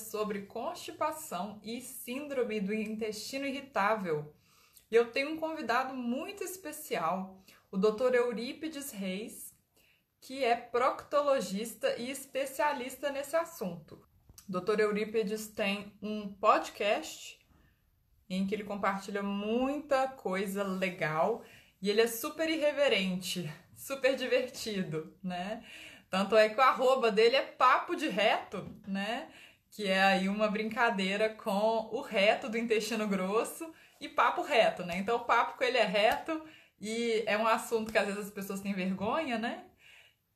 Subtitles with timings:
[0.00, 4.34] Sobre constipação e síndrome do intestino irritável.
[4.90, 8.14] E eu tenho um convidado muito especial, o Dr.
[8.14, 9.54] Eurípides Reis,
[10.20, 14.04] que é proctologista e especialista nesse assunto.
[14.48, 14.80] O Dr.
[14.80, 17.38] Eurípides tem um podcast
[18.28, 21.42] em que ele compartilha muita coisa legal
[21.80, 25.64] e ele é super irreverente, super divertido, né?
[26.10, 29.30] Tanto é que o arroba dele é papo de reto, né?
[29.70, 34.98] Que é aí uma brincadeira com o reto do intestino grosso e papo reto, né?
[34.98, 36.42] Então o papo com ele é reto
[36.80, 39.64] e é um assunto que às vezes as pessoas têm vergonha, né?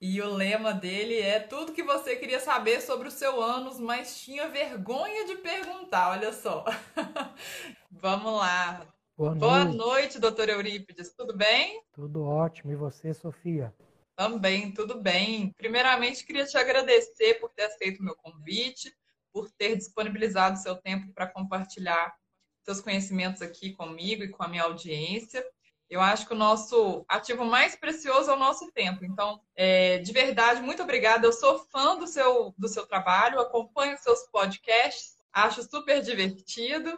[0.01, 4.21] E o lema dele é tudo que você queria saber sobre o seu ânus, mas
[4.21, 6.65] tinha vergonha de perguntar, olha só.
[7.91, 8.87] Vamos lá.
[9.17, 9.41] Boa noite.
[9.41, 11.15] Boa noite, doutor Eurípides.
[11.15, 11.83] Tudo bem?
[11.93, 12.73] Tudo ótimo.
[12.73, 13.73] E você, Sofia?
[14.15, 15.55] Também, tudo bem.
[15.57, 18.95] Primeiramente, queria te agradecer por ter aceito o meu convite
[19.35, 22.15] por ter disponibilizado seu tempo para compartilhar
[22.63, 25.45] seus conhecimentos aqui comigo e com a minha audiência.
[25.91, 29.05] Eu acho que o nosso ativo mais precioso é o nosso tempo.
[29.05, 31.27] Então, é, de verdade, muito obrigada.
[31.27, 36.97] Eu sou fã do seu, do seu trabalho, acompanho seus podcasts, acho super divertido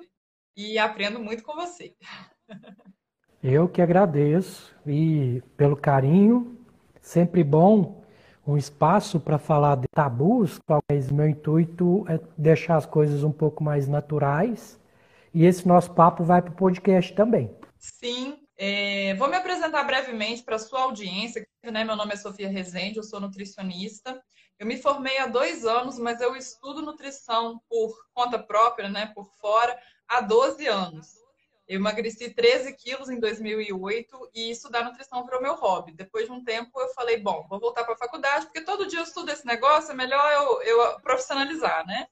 [0.55, 1.97] e aprendo muito com você.
[3.43, 6.59] Eu que agradeço e pelo carinho,
[7.00, 8.06] sempre bom
[8.47, 13.65] um espaço para falar de tabus, talvez meu intuito é deixar as coisas um pouco
[13.65, 14.79] mais naturais.
[15.34, 17.51] E esse nosso papo vai para o podcast também.
[17.79, 21.47] Sim, é, vou me apresentar brevemente para a sua audiência.
[21.65, 21.84] Né?
[21.84, 24.23] Meu nome é Sofia Rezende, eu sou nutricionista.
[24.59, 29.27] Eu me formei há dois anos, mas eu estudo nutrição por conta própria, né, por
[29.39, 29.78] fora,
[30.09, 31.25] há 12 anos.
[31.69, 35.93] Eu emagreci 13 quilos em 2008 e estudar nutrição virou meu hobby.
[35.93, 39.00] Depois de um tempo, eu falei: bom, vou voltar para a faculdade, porque todo dia
[39.00, 42.06] eu estudo esse negócio, é melhor eu, eu profissionalizar, né?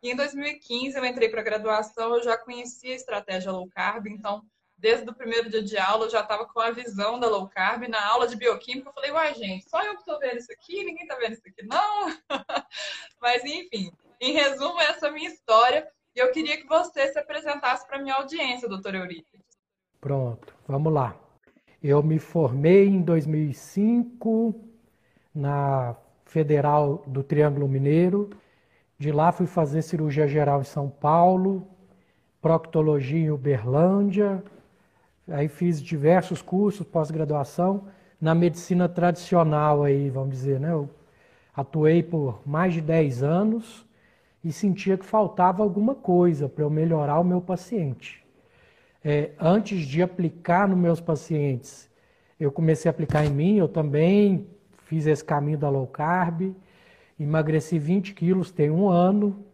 [0.00, 4.06] E em 2015, eu entrei para a graduação, eu já conhecia a estratégia low carb,
[4.06, 4.42] então,
[4.78, 7.88] desde o primeiro dia de aula, eu já estava com a visão da low carb.
[7.88, 10.84] Na aula de bioquímica, eu falei: uai, gente, só eu que estou vendo isso aqui,
[10.84, 12.16] ninguém está vendo isso aqui, não.
[13.20, 15.90] Mas, enfim, em resumo, essa é a minha história.
[16.20, 19.40] Eu queria que você se apresentasse para a minha audiência, doutor Eurípides.
[19.98, 21.16] Pronto, vamos lá.
[21.82, 24.54] Eu me formei em 2005
[25.34, 28.28] na Federal do Triângulo Mineiro.
[28.98, 31.66] De lá fui fazer cirurgia geral em São Paulo,
[32.42, 34.44] proctologia em Uberlândia.
[35.26, 37.88] Aí fiz diversos cursos pós-graduação
[38.20, 40.70] na medicina tradicional aí, vamos dizer, né?
[40.70, 40.90] Eu
[41.56, 43.88] atuei por mais de 10 anos
[44.44, 48.24] e sentia que faltava alguma coisa para eu melhorar o meu paciente.
[49.04, 51.88] É, antes de aplicar nos meus pacientes,
[52.38, 54.46] eu comecei a aplicar em mim, eu também
[54.84, 56.54] fiz esse caminho da low carb,
[57.18, 59.44] emagreci 20 quilos tem um ano,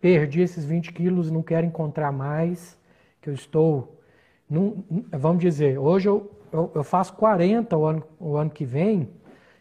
[0.00, 2.78] perdi esses 20 quilos, não quero encontrar mais,
[3.20, 4.00] que eu estou,
[4.48, 9.08] num, vamos dizer, hoje eu, eu, eu, faço 40 o ano, o ano que vem,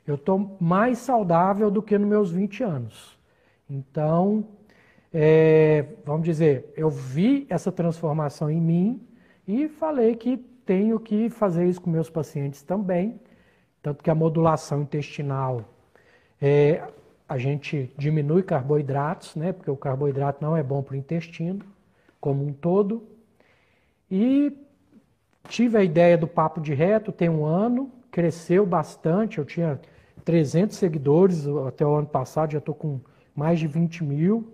[0.05, 3.17] eu estou mais saudável do que nos meus 20 anos.
[3.67, 4.45] Então,
[5.17, 9.01] é, vamos dizer, eu vi essa transformação em mim
[9.47, 10.35] e falei que
[10.65, 13.17] tenho que fazer isso com meus pacientes também.
[13.81, 15.63] Tanto que a modulação intestinal,
[16.41, 16.83] é,
[17.29, 21.63] a gente diminui carboidratos, né, porque o carboidrato não é bom para o intestino
[22.19, 23.01] como um todo.
[24.11, 24.51] E
[25.47, 29.79] tive a ideia do Papo de Reto, tem um ano, cresceu bastante, eu tinha
[30.25, 32.99] 300 seguidores até o ano passado, já estou com
[33.33, 34.51] mais de 20 mil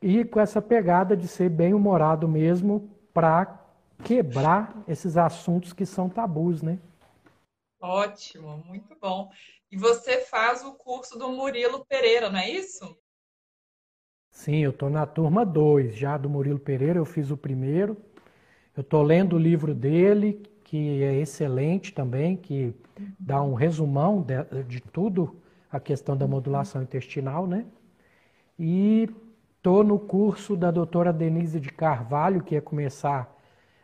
[0.00, 3.64] e com essa pegada de ser bem humorado mesmo para
[4.04, 6.78] quebrar esses assuntos que são tabus, né?
[7.80, 9.30] Ótimo, muito bom.
[9.70, 12.96] E você faz o curso do Murilo Pereira, não é isso?
[14.30, 17.96] Sim, eu estou na turma 2 já do Murilo Pereira, eu fiz o primeiro.
[18.76, 22.74] Eu estou lendo o livro dele, que é excelente também, que
[23.18, 25.40] dá um resumão de, de tudo
[25.70, 27.66] a questão da modulação intestinal, né?
[28.58, 29.08] e
[29.66, 33.36] estou no curso da doutora Denise de Carvalho, que ia começar,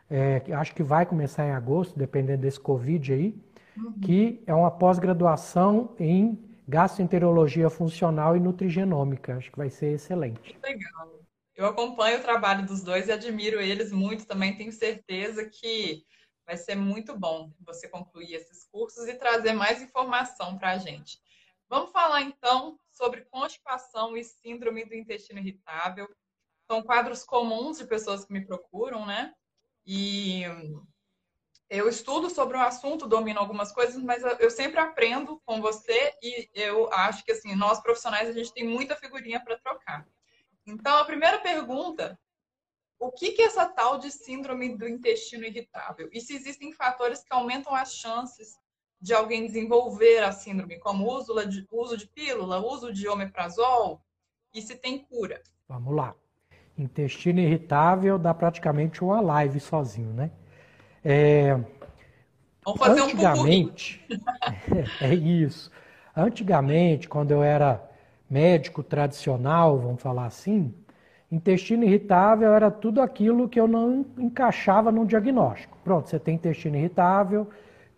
[0.08, 3.34] é, acho que vai começar em agosto, dependendo desse Covid aí,
[3.76, 3.98] uhum.
[3.98, 6.38] que é uma pós-graduação em
[6.68, 9.36] gastroenterologia funcional e nutrigenômica.
[9.36, 10.56] Acho que vai ser excelente.
[10.62, 11.20] Legal.
[11.56, 14.56] Eu acompanho o trabalho dos dois e admiro eles muito também.
[14.56, 16.04] Tenho certeza que
[16.46, 21.18] vai ser muito bom você concluir esses cursos e trazer mais informação para a gente.
[21.68, 26.08] Vamos falar então sobre constipação e síndrome do intestino irritável.
[26.70, 29.34] São quadros comuns de pessoas que me procuram, né?
[29.84, 30.42] E
[31.68, 36.50] eu estudo sobre o assunto, domino algumas coisas, mas eu sempre aprendo com você e
[36.54, 40.06] eu acho que assim, nós profissionais a gente tem muita figurinha para trocar.
[40.66, 42.18] Então, a primeira pergunta,
[42.98, 46.08] o que, que é essa tal de síndrome do intestino irritável?
[46.12, 48.56] E se existem fatores que aumentam as chances
[49.02, 54.00] de alguém desenvolver a síndrome, como uso de, uso de pílula, uso de omeprazol,
[54.54, 55.42] e se tem cura?
[55.68, 56.14] Vamos lá.
[56.78, 60.30] Intestino irritável dá praticamente uma live sozinho, né?
[61.04, 61.58] É,
[62.64, 65.68] Vamos fazer antigamente, um é, é isso.
[66.16, 67.82] Antigamente, quando eu era
[68.30, 70.72] médico tradicional, vamos falar assim,
[71.30, 75.76] intestino irritável era tudo aquilo que eu não encaixava no diagnóstico.
[75.82, 77.48] Pronto, você tem intestino irritável,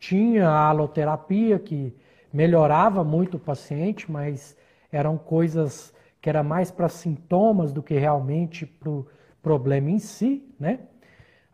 [0.07, 1.97] tinha a aloterapia que
[2.31, 4.55] melhorava muito o paciente, mas
[4.93, 9.07] eram coisas que era mais para sintomas do que realmente para o
[9.43, 10.81] problema em si, né?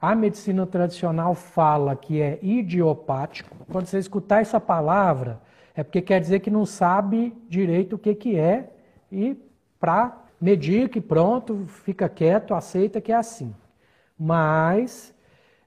[0.00, 3.54] A medicina tradicional fala que é idiopático.
[3.70, 5.40] Quando você escutar essa palavra,
[5.76, 8.70] é porque quer dizer que não sabe direito o que, que é
[9.12, 9.36] e
[9.78, 13.54] para medir que pronto, fica quieto, aceita que é assim.
[14.18, 15.14] Mas,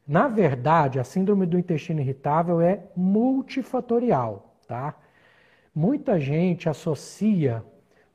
[0.07, 4.95] na verdade, a síndrome do intestino irritável é multifatorial, tá?
[5.73, 7.63] Muita gente associa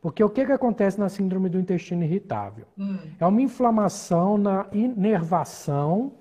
[0.01, 2.67] porque o que, que acontece na síndrome do intestino irritável?
[2.79, 2.99] Hum.
[3.19, 6.13] É uma inflamação na inervação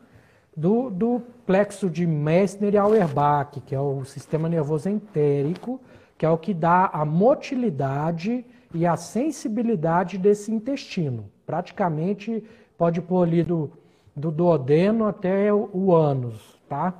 [0.56, 5.80] do, do plexo de Messner e Auerbach, que é o sistema nervoso entérico,
[6.18, 8.44] que é o que dá a motilidade
[8.74, 11.30] e a sensibilidade desse intestino.
[11.46, 12.44] Praticamente
[12.75, 13.72] pode pôr ali do,
[14.18, 16.94] do duodeno até o, ânus, tá?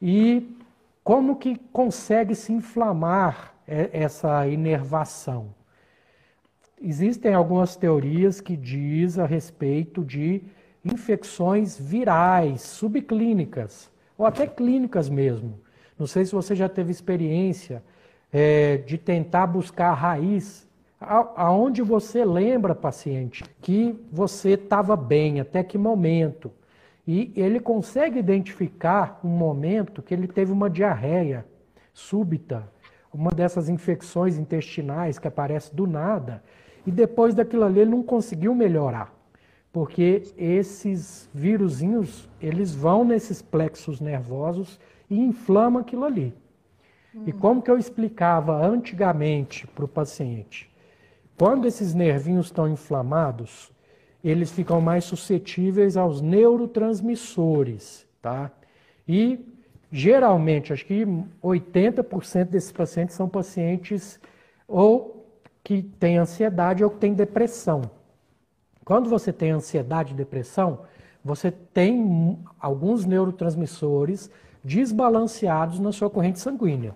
[0.00, 0.56] E
[1.04, 5.54] como que consegue se inflamar essa inervação?
[6.80, 10.42] Existem algumas teorias que diz a respeito de
[10.84, 15.60] infecções virais, subclínicas, ou até clínicas mesmo.
[15.96, 17.84] Não sei se você já teve experiência
[18.32, 20.66] é, de tentar buscar a raiz,
[21.36, 26.50] aonde você lembra, paciente, que você estava bem, até que momento.
[27.06, 31.44] E ele consegue identificar um momento que ele teve uma diarreia
[31.92, 32.68] súbita,
[33.12, 36.42] uma dessas infecções intestinais que aparece do nada,
[36.86, 39.12] e depois daquilo ali ele não conseguiu melhorar.
[39.72, 44.78] Porque esses vírusinhos, eles vão nesses plexos nervosos
[45.08, 46.34] e inflamam aquilo ali.
[47.14, 47.24] Hum.
[47.26, 50.71] E como que eu explicava antigamente para o paciente?
[51.36, 53.70] Quando esses nervinhos estão inflamados,
[54.22, 58.50] eles ficam mais suscetíveis aos neurotransmissores, tá?
[59.06, 59.40] E
[59.90, 61.04] geralmente, acho que
[61.42, 64.20] 80% desses pacientes são pacientes
[64.68, 65.26] ou
[65.64, 67.82] que tem ansiedade ou que tem depressão.
[68.84, 70.80] Quando você tem ansiedade e depressão,
[71.24, 74.30] você tem alguns neurotransmissores
[74.62, 76.94] desbalanceados na sua corrente sanguínea.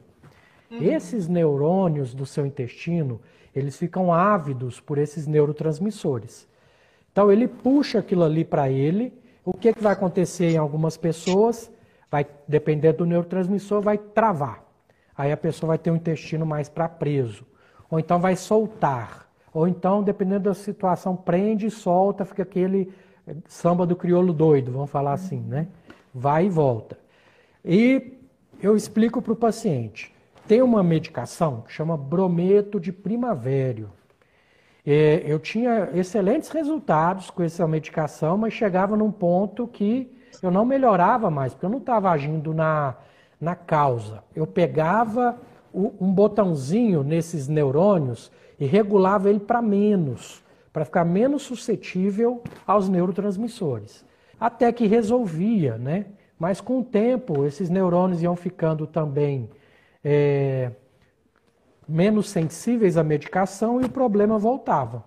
[0.71, 0.83] Uhum.
[0.83, 3.21] Esses neurônios do seu intestino,
[3.59, 6.47] eles ficam ávidos por esses neurotransmissores.
[7.11, 9.13] Então ele puxa aquilo ali para ele.
[9.45, 11.71] O que, que vai acontecer em algumas pessoas?
[12.11, 14.63] Vai depender do neurotransmissor, vai travar.
[15.17, 17.45] Aí a pessoa vai ter um intestino mais para preso
[17.91, 22.93] ou então vai soltar, ou então, dependendo da situação, prende e solta, fica aquele
[23.49, 25.67] samba do crioulo doido, vamos falar assim, né?
[26.15, 26.99] Vai e volta.
[27.65, 28.19] E
[28.61, 30.15] eu explico para o paciente.
[30.47, 33.91] Tem uma medicação que chama brometo de primavério.
[34.87, 40.09] É, eu tinha excelentes resultados com essa medicação, mas chegava num ponto que
[40.41, 42.95] eu não melhorava mais, porque eu não estava agindo na,
[43.41, 44.23] na causa.
[44.37, 45.37] Eu pegava
[45.75, 54.05] um botãozinho nesses neurônios e regulava ele para menos, para ficar menos suscetível aos neurotransmissores.
[54.39, 56.07] Até que resolvia, né?
[56.39, 59.51] Mas com o tempo, esses neurônios iam ficando também
[60.09, 60.71] é,
[61.89, 65.05] menos sensíveis à medicação e o problema voltava.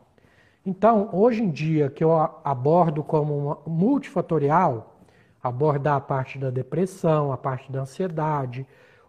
[0.66, 2.12] Então, hoje em dia, que eu
[2.44, 5.00] abordo como multifatorial,
[5.42, 8.68] abordar a parte da depressão, a parte da ansiedade,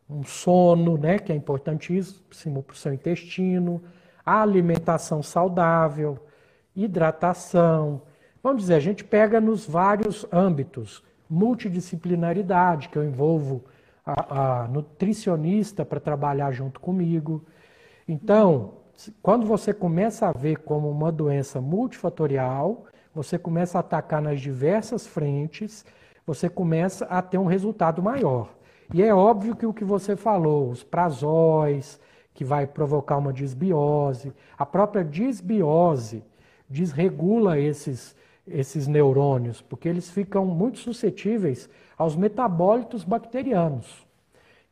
[0.08, 3.82] um sono, né, que é importantíssimo para o seu intestino,
[4.24, 6.20] a alimentação saudável,
[6.74, 8.02] hidratação.
[8.40, 13.64] Vamos dizer, a gente pega nos vários âmbitos, multidisciplinaridade, que eu envolvo
[14.04, 17.44] a, a nutricionista para trabalhar junto comigo.
[18.06, 18.74] Então,
[19.22, 25.06] quando você começa a ver como uma doença multifatorial, você começa a atacar nas diversas
[25.06, 25.84] frentes,
[26.26, 28.54] você começa a ter um resultado maior.
[28.92, 32.00] E é óbvio que o que você falou, os prazóis,
[32.34, 36.24] que vai provocar uma disbiose, a própria disbiose
[36.68, 38.16] desregula esses,
[38.46, 41.68] esses neurônios, porque eles ficam muito suscetíveis
[42.00, 44.06] aos metabólitos bacterianos.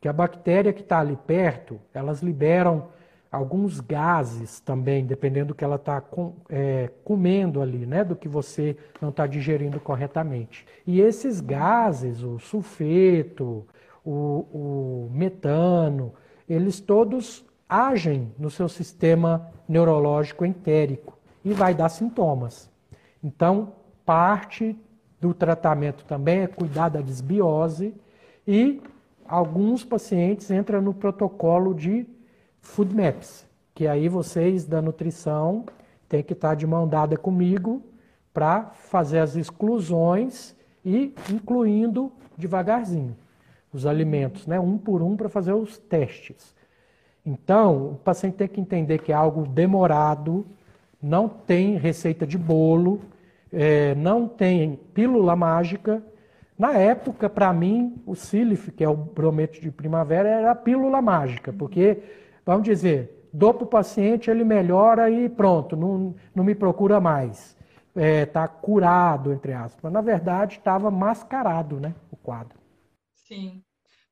[0.00, 2.88] Que a bactéria que está ali perto, elas liberam
[3.30, 8.26] alguns gases também, dependendo do que ela está com, é, comendo ali, né, do que
[8.26, 10.64] você não está digerindo corretamente.
[10.86, 13.66] E esses gases, o sulfeto,
[14.02, 16.14] o, o metano,
[16.48, 22.70] eles todos agem no seu sistema neurológico entérico e vai dar sintomas.
[23.22, 23.74] Então,
[24.06, 24.74] parte
[25.20, 27.94] do tratamento também é cuidar da desbiose
[28.46, 28.80] e
[29.26, 32.06] alguns pacientes entram no protocolo de
[32.60, 35.64] food maps, que aí vocês da nutrição
[36.08, 37.82] têm que estar de mão dada comigo
[38.32, 43.16] para fazer as exclusões e incluindo devagarzinho
[43.72, 46.54] os alimentos, né, um por um para fazer os testes.
[47.24, 50.46] Então, o paciente tem que entender que é algo demorado,
[51.02, 53.00] não tem receita de bolo,
[53.52, 56.02] é, não tem pílula mágica.
[56.58, 61.00] Na época, para mim, o Silif, que é o brometo de primavera, era a pílula
[61.00, 62.02] mágica, porque,
[62.44, 67.56] vamos dizer, dou para o paciente, ele melhora e pronto, não, não me procura mais.
[67.94, 69.92] Está é, tá curado, entre aspas.
[69.92, 72.58] Na verdade, estava mascarado né, o quadro.
[73.14, 73.62] Sim.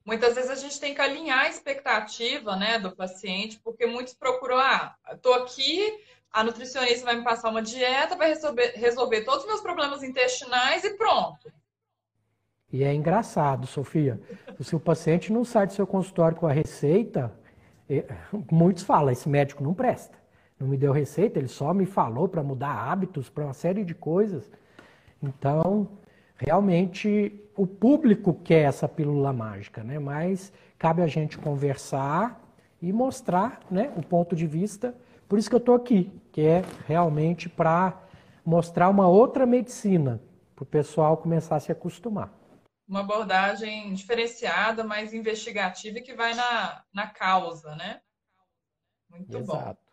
[0.05, 4.57] Muitas vezes a gente tem que alinhar a expectativa né, do paciente, porque muitos procuram,
[4.57, 5.99] ah, estou aqui,
[6.33, 10.85] a nutricionista vai me passar uma dieta, vai resolver, resolver todos os meus problemas intestinais
[10.85, 11.53] e pronto.
[12.73, 14.21] E é engraçado, Sofia.
[14.61, 17.33] Se o paciente não sai do seu consultório com a receita,
[18.51, 20.19] muitos falam, esse médico não presta.
[20.59, 23.95] Não me deu receita, ele só me falou para mudar hábitos, para uma série de
[23.95, 24.51] coisas.
[25.23, 25.89] Então,
[26.37, 29.99] realmente o público quer essa pílula mágica, né?
[29.99, 32.43] Mas cabe a gente conversar
[32.81, 34.95] e mostrar, né, o ponto de vista.
[35.29, 38.01] Por isso que eu estou aqui, que é realmente para
[38.45, 40.23] mostrar uma outra medicina
[40.55, 42.33] para o pessoal começar a se acostumar.
[42.89, 48.01] Uma abordagem diferenciada, mais investigativa e que vai na, na causa, né?
[49.11, 49.81] Muito Exato.
[49.81, 49.87] bom.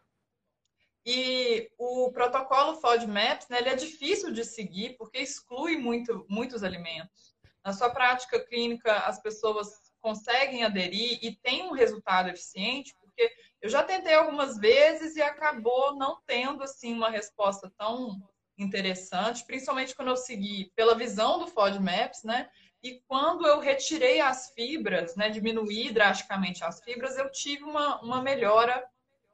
[1.05, 7.35] E o protocolo FODMAPs, né, ele é difícil de seguir porque exclui muito, muitos alimentos.
[7.65, 9.67] Na sua prática clínica, as pessoas
[9.99, 13.29] conseguem aderir e tem um resultado eficiente, porque
[13.63, 18.21] eu já tentei algumas vezes e acabou não tendo assim uma resposta tão
[18.57, 22.49] interessante, principalmente quando eu segui pela visão do FODMAPs, né?
[22.83, 28.21] E quando eu retirei as fibras, né, diminuí drasticamente as fibras, eu tive uma, uma
[28.21, 28.85] melhora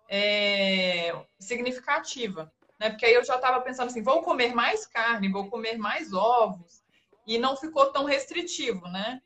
[0.07, 2.53] é, significativa.
[2.79, 2.91] Né?
[2.91, 6.83] Porque aí eu já estava pensando assim, vou comer mais carne, vou comer mais ovos,
[7.25, 9.19] e não ficou tão restritivo, né?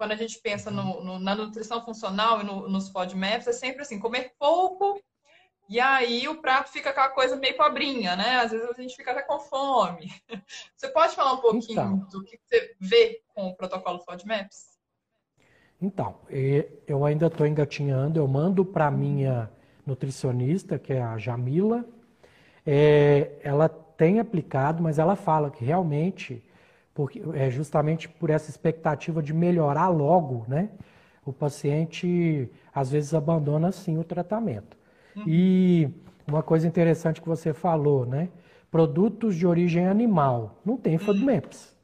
[0.00, 3.82] Quando a gente pensa no, no, na nutrição funcional e no, nos FODMAPs, é sempre
[3.82, 4.98] assim, comer pouco,
[5.68, 8.36] e aí o prato fica aquela coisa meio pobrinha, né?
[8.36, 10.10] Às vezes a gente fica até com fome.
[10.74, 14.78] Você pode falar um pouquinho então, do que você vê com o protocolo FODMAPs?
[15.82, 16.18] Então,
[16.88, 19.50] eu ainda estou engatinhando, eu mando para minha
[19.86, 21.84] nutricionista, que é a Jamila,
[22.66, 26.42] é, ela tem aplicado, mas ela fala que realmente,
[27.00, 30.68] porque, é justamente por essa expectativa de melhorar logo, né?
[31.24, 34.76] O paciente às vezes abandona sim o tratamento.
[35.16, 35.24] Uhum.
[35.26, 35.88] E
[36.28, 38.28] uma coisa interessante que você falou, né?
[38.70, 40.60] Produtos de origem animal.
[40.62, 40.98] Não tem uhum.
[40.98, 41.74] FODMAPs.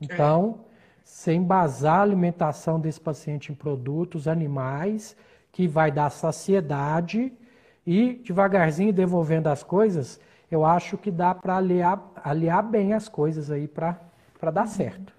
[0.00, 0.74] Então, é.
[1.04, 5.16] sem embasar a alimentação desse paciente em produtos animais,
[5.52, 7.32] que vai dar saciedade
[7.86, 10.18] e devagarzinho devolvendo as coisas,
[10.50, 14.12] eu acho que dá para aliar, aliar bem as coisas aí para
[14.50, 15.12] dar certo.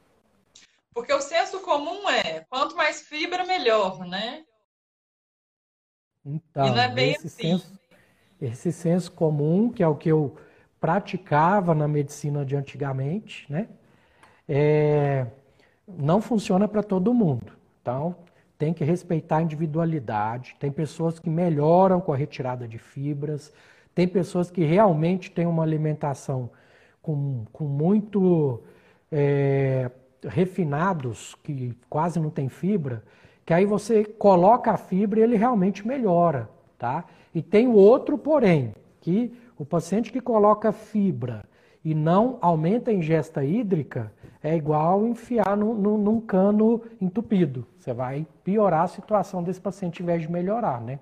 [0.93, 4.45] Porque o senso comum é quanto mais fibra, melhor, né?
[6.25, 7.49] Então, e é esse, assim.
[7.49, 7.79] senso,
[8.41, 10.35] esse senso comum, que é o que eu
[10.79, 13.67] praticava na medicina de antigamente, né?
[14.47, 15.27] É,
[15.87, 17.53] não funciona para todo mundo.
[17.81, 18.15] Então,
[18.57, 20.55] tem que respeitar a individualidade.
[20.59, 23.51] Tem pessoas que melhoram com a retirada de fibras,
[23.93, 26.49] tem pessoas que realmente têm uma alimentação
[27.01, 28.63] com, com muito
[29.11, 29.89] é,
[30.23, 33.03] refinados, que quase não tem fibra,
[33.45, 36.49] que aí você coloca a fibra e ele realmente melhora.
[36.77, 37.05] tá?
[37.33, 41.45] E tem o outro porém, que o paciente que coloca fibra
[41.83, 47.65] e não aumenta a ingesta hídrica é igual enfiar num, num, num cano entupido.
[47.77, 50.99] Você vai piorar a situação desse paciente em vez de melhorar, né?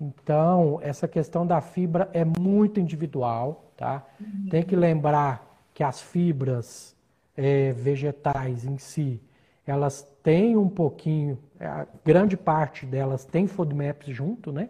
[0.00, 4.06] Então, essa questão da fibra é muito individual, tá?
[4.48, 6.96] Tem que lembrar que as fibras
[7.36, 9.20] é, vegetais em si,
[9.66, 14.68] elas têm um pouquinho, é, a grande parte delas tem FODMAPs junto, né?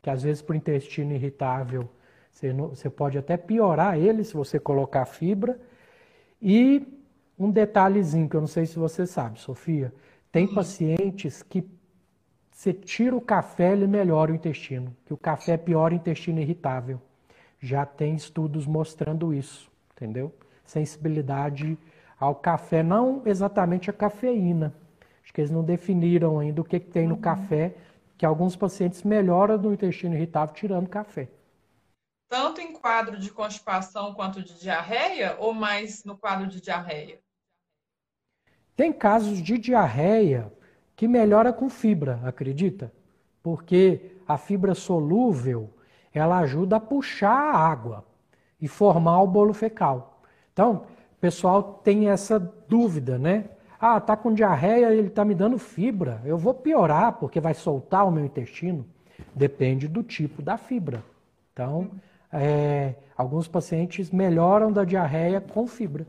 [0.00, 1.88] Que às vezes por intestino irritável
[2.32, 5.60] você, não, você pode até piorar ele se você colocar fibra.
[6.40, 6.84] E
[7.38, 9.92] um detalhezinho que eu não sei se você sabe, Sofia,
[10.32, 11.64] tem pacientes que
[12.50, 17.00] você tira o café, ele melhora o intestino, que o café piora o intestino irritável.
[17.60, 20.34] Já tem estudos mostrando isso, entendeu?
[20.64, 21.78] Sensibilidade
[22.22, 24.72] ao café, não exatamente a cafeína.
[25.24, 27.20] Acho que eles não definiram ainda o que, que tem no uhum.
[27.20, 27.74] café,
[28.16, 31.28] que alguns pacientes melhoram do intestino irritável tirando café.
[32.28, 37.18] Tanto em quadro de constipação quanto de diarreia, ou mais no quadro de diarreia?
[38.76, 40.52] Tem casos de diarreia
[40.94, 42.92] que melhora com fibra, acredita?
[43.42, 45.68] Porque a fibra solúvel,
[46.14, 48.04] ela ajuda a puxar a água
[48.60, 50.22] e formar o bolo fecal.
[50.52, 50.86] Então,
[51.22, 53.48] pessoal tem essa dúvida, né?
[53.78, 56.20] Ah, tá com diarreia, ele tá me dando fibra.
[56.24, 58.84] Eu vou piorar porque vai soltar o meu intestino.
[59.32, 61.04] Depende do tipo da fibra.
[61.52, 61.92] Então,
[62.32, 66.04] é, alguns pacientes melhoram da diarreia com fibra.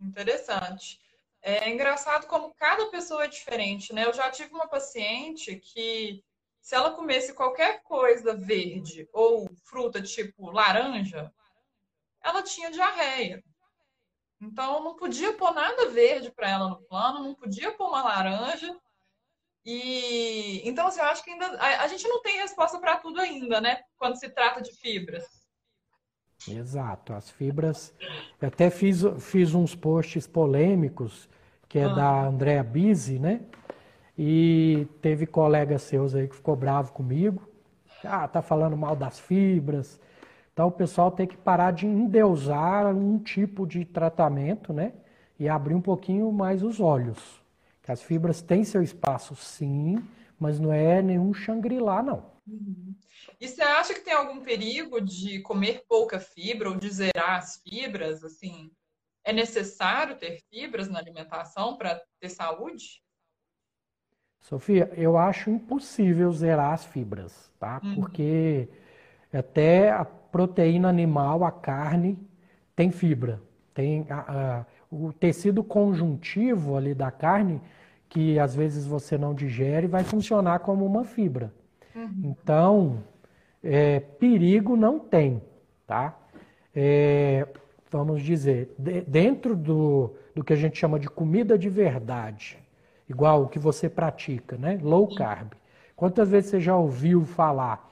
[0.00, 1.00] Interessante.
[1.42, 4.04] É engraçado como cada pessoa é diferente, né?
[4.04, 6.22] Eu já tive uma paciente que,
[6.60, 11.32] se ela comesse qualquer coisa verde ou fruta tipo laranja,
[12.22, 13.42] ela tinha diarreia.
[14.40, 18.76] Então, não podia pôr nada verde para ela no plano, não podia pôr uma laranja.
[19.64, 23.20] E então, assim, eu acho que ainda a, a gente não tem resposta para tudo
[23.20, 23.80] ainda, né?
[23.96, 25.24] Quando se trata de fibras.
[26.48, 27.94] Exato, as fibras.
[28.40, 31.28] Eu até fiz, fiz uns posts polêmicos
[31.68, 31.94] que é ah.
[31.94, 33.42] da Andrea Bisi, né?
[34.18, 37.48] E teve colegas seus aí que ficou bravo comigo.
[38.04, 40.00] Ah, tá falando mal das fibras.
[40.52, 44.92] Então o pessoal tem que parar de endeusar um tipo de tratamento, né?
[45.38, 47.42] E abrir um pouquinho mais os olhos.
[47.82, 49.96] Que as fibras têm seu espaço, sim,
[50.38, 52.32] mas não é nenhum Shangri-La, não.
[52.46, 52.94] Uhum.
[53.40, 57.60] E você acha que tem algum perigo de comer pouca fibra ou de zerar as
[57.62, 58.70] fibras, assim?
[59.24, 63.02] É necessário ter fibras na alimentação para ter saúde?
[64.40, 67.80] Sofia, eu acho impossível zerar as fibras, tá?
[67.82, 67.94] Uhum.
[67.94, 68.68] Porque
[69.32, 69.90] até
[70.32, 72.18] proteína animal, a carne,
[72.74, 73.40] tem fibra.
[73.74, 77.60] Tem a, a, o tecido conjuntivo ali da carne,
[78.08, 81.52] que às vezes você não digere, vai funcionar como uma fibra.
[81.94, 82.34] Uhum.
[82.42, 82.98] Então,
[83.62, 85.40] é, perigo não tem,
[85.86, 86.18] tá?
[86.74, 87.46] É,
[87.90, 92.58] vamos dizer, de, dentro do, do que a gente chama de comida de verdade,
[93.08, 94.78] igual o que você pratica, né?
[94.82, 95.52] Low carb.
[95.94, 97.91] Quantas vezes você já ouviu falar?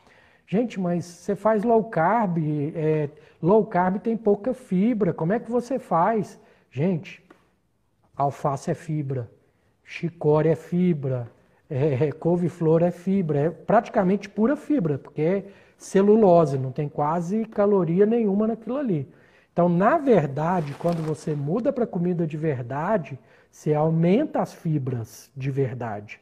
[0.53, 2.39] Gente, mas você faz low carb,
[2.75, 3.09] é,
[3.41, 6.41] low carb tem pouca fibra, como é que você faz?
[6.73, 7.23] Gente,
[8.17, 9.31] alface é fibra,
[9.85, 11.31] chicória é fibra,
[11.71, 15.45] é, couve-flor é fibra, é praticamente pura fibra, porque é
[15.79, 19.09] celulose, não tem quase caloria nenhuma naquilo ali.
[19.53, 23.17] Então, na verdade, quando você muda para comida de verdade,
[23.49, 26.21] você aumenta as fibras de verdade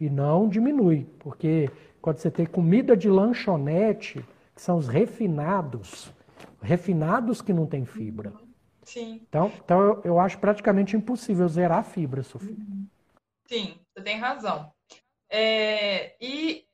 [0.00, 1.68] e não diminui, porque
[2.04, 4.22] quando você tem comida de lanchonete,
[4.54, 6.12] que são os refinados,
[6.60, 8.30] refinados que não tem fibra.
[8.82, 9.22] Sim.
[9.26, 12.54] Então, então eu, eu acho praticamente impossível zerar a fibra, Sofia.
[13.48, 14.70] Sim, você tem razão.
[15.30, 16.66] É, e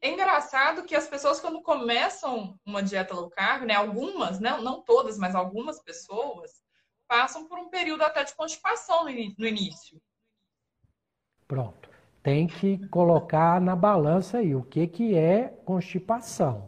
[0.00, 4.80] é engraçado que as pessoas, quando começam uma dieta low carb, né, algumas, né, não
[4.80, 6.62] todas, mas algumas pessoas,
[7.08, 10.00] passam por um período até de constipação no início.
[11.48, 11.87] Pronto.
[12.28, 16.64] Tem que colocar na balança aí o que, que é constipação.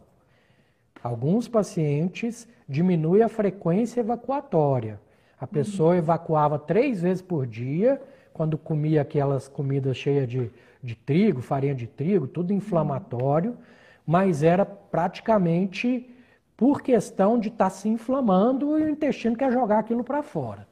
[1.03, 4.99] Alguns pacientes diminuem a frequência evacuatória.
[5.39, 5.97] A pessoa uhum.
[5.99, 8.01] evacuava três vezes por dia,
[8.33, 10.51] quando comia aquelas comidas cheias de
[10.83, 13.55] de trigo, farinha de trigo, tudo inflamatório,
[14.03, 16.09] mas era praticamente
[16.57, 20.67] por questão de estar tá se inflamando e o intestino quer jogar aquilo para fora.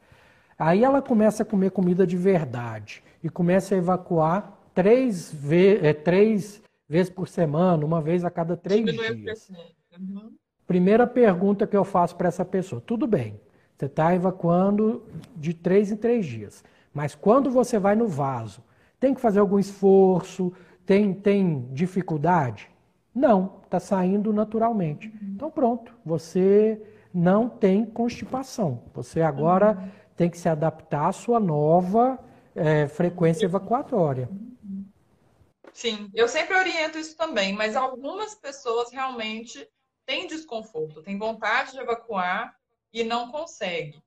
[0.57, 5.93] Aí ela começa a comer comida de verdade e começa a evacuar três, ve é,
[5.93, 9.51] três vezes por semana, uma vez a cada três dias.
[9.99, 10.31] Uhum.
[10.65, 13.39] Primeira pergunta que eu faço para essa pessoa: tudo bem,
[13.77, 15.03] você está evacuando
[15.35, 16.63] de três em três dias,
[16.93, 18.63] mas quando você vai no vaso
[18.99, 20.51] tem que fazer algum esforço,
[20.85, 22.67] Tem, tem dificuldade?
[23.13, 25.13] Não, está saindo naturalmente.
[25.21, 26.81] Então pronto, você
[27.13, 28.81] não tem constipação.
[28.95, 29.89] Você agora uhum.
[30.15, 32.17] tem que se adaptar à sua nova
[32.55, 34.27] é, frequência evacuatória.
[35.79, 39.65] Sim, eu sempre oriento isso também, mas algumas pessoas realmente
[40.05, 42.53] têm desconforto, têm vontade de evacuar
[42.91, 43.97] e não consegue.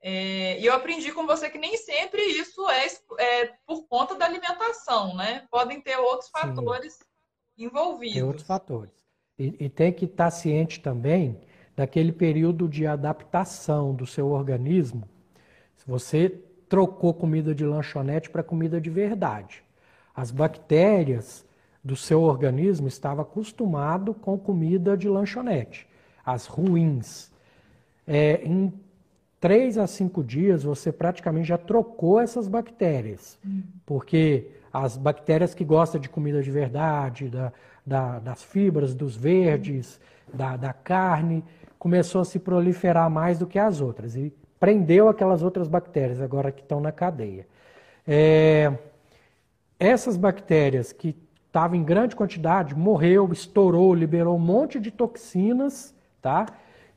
[0.00, 2.86] É, e eu aprendi com você que nem sempre isso é,
[3.18, 5.44] é, por conta da alimentação, né?
[5.50, 8.14] Podem ter outros fatores Sim, envolvidos.
[8.14, 8.94] Tem outros fatores.
[9.36, 11.40] E, e tem que estar ciente também
[11.74, 15.08] daquele período de adaptação do seu organismo.
[15.74, 16.28] Se você
[16.68, 19.66] trocou comida de lanchonete para comida de verdade,
[20.18, 21.46] as bactérias
[21.82, 25.86] do seu organismo estavam acostumadas com comida de lanchonete,
[26.26, 27.30] as ruins.
[28.04, 28.72] É, em
[29.38, 33.38] três a cinco dias você praticamente já trocou essas bactérias,
[33.86, 37.52] porque as bactérias que gostam de comida de verdade, da,
[37.86, 40.00] da, das fibras, dos verdes,
[40.34, 41.44] da, da carne,
[41.78, 46.50] começou a se proliferar mais do que as outras e prendeu aquelas outras bactérias agora
[46.50, 47.46] que estão na cadeia.
[48.04, 48.72] É,
[49.78, 56.46] essas bactérias que estavam em grande quantidade morreu, estourou, liberou um monte de toxinas, tá?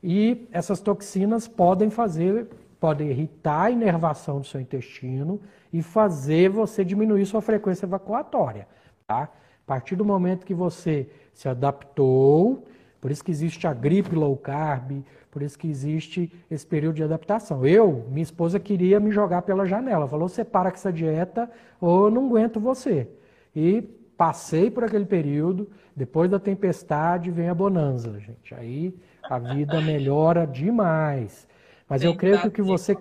[0.02, 2.48] E essas toxinas podem fazer,
[2.80, 5.40] podem irritar a inervação do seu intestino
[5.72, 8.66] e fazer você diminuir sua frequência evacuatória,
[9.06, 9.22] tá?
[9.22, 12.64] A partir do momento que você se adaptou,
[13.00, 17.02] por isso que existe a gripe low carb, por isso que existe esse período de
[17.02, 17.66] adaptação.
[17.66, 22.04] Eu, minha esposa queria me jogar pela janela, falou: você para com essa dieta ou
[22.04, 23.08] eu não aguento você.
[23.56, 23.80] E
[24.14, 28.54] passei por aquele período, depois da tempestade vem a bonança, gente.
[28.54, 31.48] Aí a vida melhora demais.
[31.88, 32.94] Mas eu creio que o que você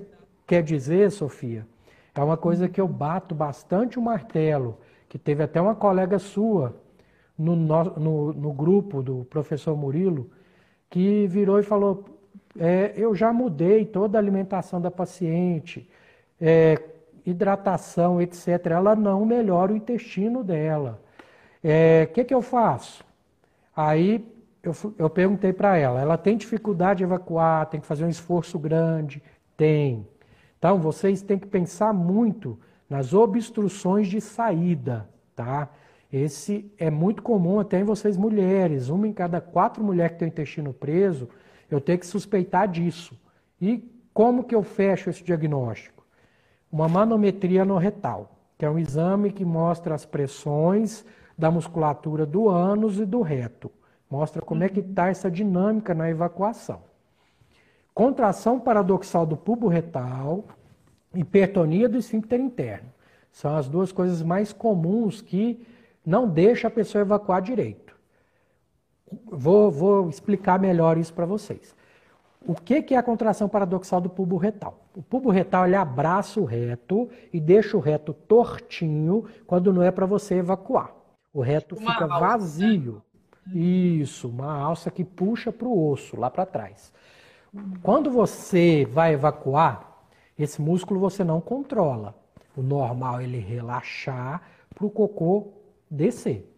[0.47, 1.67] quer dizer, Sofia,
[2.15, 4.77] é uma coisa que eu bato bastante o martelo,
[5.09, 6.77] que teve até uma colega sua
[7.37, 10.29] no, no, no grupo do professor Murilo,
[10.89, 12.20] que virou e falou:
[12.59, 15.89] é, Eu já mudei toda a alimentação da paciente,
[16.39, 16.81] é,
[17.25, 18.47] hidratação, etc.
[18.67, 21.01] Ela não melhora o intestino dela.
[21.63, 23.03] O é, que, que eu faço?
[23.75, 24.25] Aí
[24.63, 28.57] eu, eu perguntei para ela: ela tem dificuldade de evacuar, tem que fazer um esforço
[28.59, 29.21] grande?
[29.55, 30.07] Tem.
[30.57, 32.59] Então vocês têm que pensar muito
[32.89, 35.69] nas obstruções de saída, tá?
[36.11, 38.89] Esse é muito comum até em vocês mulheres.
[38.89, 41.29] Uma em cada quatro mulheres que tem o intestino preso,
[41.71, 43.17] eu tenho que suspeitar disso.
[43.59, 46.05] E como que eu fecho esse diagnóstico?
[46.71, 51.05] Uma manometria no retal, que é um exame que mostra as pressões
[51.37, 53.71] da musculatura do ânus e do reto.
[54.09, 56.81] Mostra como é que está essa dinâmica na evacuação.
[57.93, 60.45] Contração paradoxal do pubo retal,
[61.13, 62.89] hipertonia do esfíncter interno.
[63.31, 65.65] São as duas coisas mais comuns que
[66.05, 67.90] não deixa a pessoa evacuar direito.
[69.25, 71.75] Vou, vou explicar melhor isso para vocês.
[72.45, 74.85] O que, que é a contração paradoxal do pubo retal?
[74.95, 79.91] O pubo retal ele abraça o reto e deixa o reto tortinho quando não é
[79.91, 80.91] para você evacuar.
[81.31, 83.01] O reto uma fica alça, vazio.
[83.45, 83.61] Né?
[83.61, 86.91] Isso, uma alça que puxa para o osso, lá para trás.
[87.83, 90.05] Quando você vai evacuar,
[90.37, 92.15] esse músculo você não controla.
[92.55, 94.41] O normal é ele relaxar
[94.73, 95.53] para o cocô
[95.89, 96.50] descer.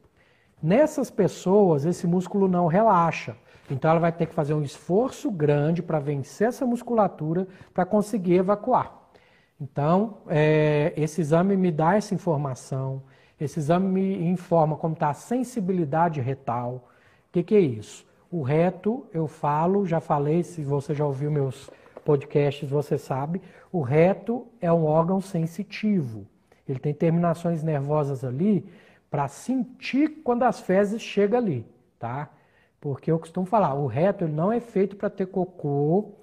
[0.64, 3.36] Nessas pessoas, esse músculo não relaxa.
[3.70, 8.36] Então, ela vai ter que fazer um esforço grande para vencer essa musculatura para conseguir
[8.36, 8.98] evacuar.
[9.60, 13.04] Então, é, esse exame me dá essa informação.
[13.38, 16.90] Esse exame me informa como está a sensibilidade retal.
[17.28, 18.06] O que, que é isso?
[18.32, 21.70] O reto, eu falo, já falei, se você já ouviu meus
[22.06, 26.26] podcasts, você sabe, o reto é um órgão sensitivo.
[26.66, 28.66] Ele tem terminações nervosas ali
[29.14, 31.64] para sentir quando as fezes chegam ali,
[32.00, 32.32] tá?
[32.82, 36.16] Porque eu costumo falar, o reto não é feito para ter cocô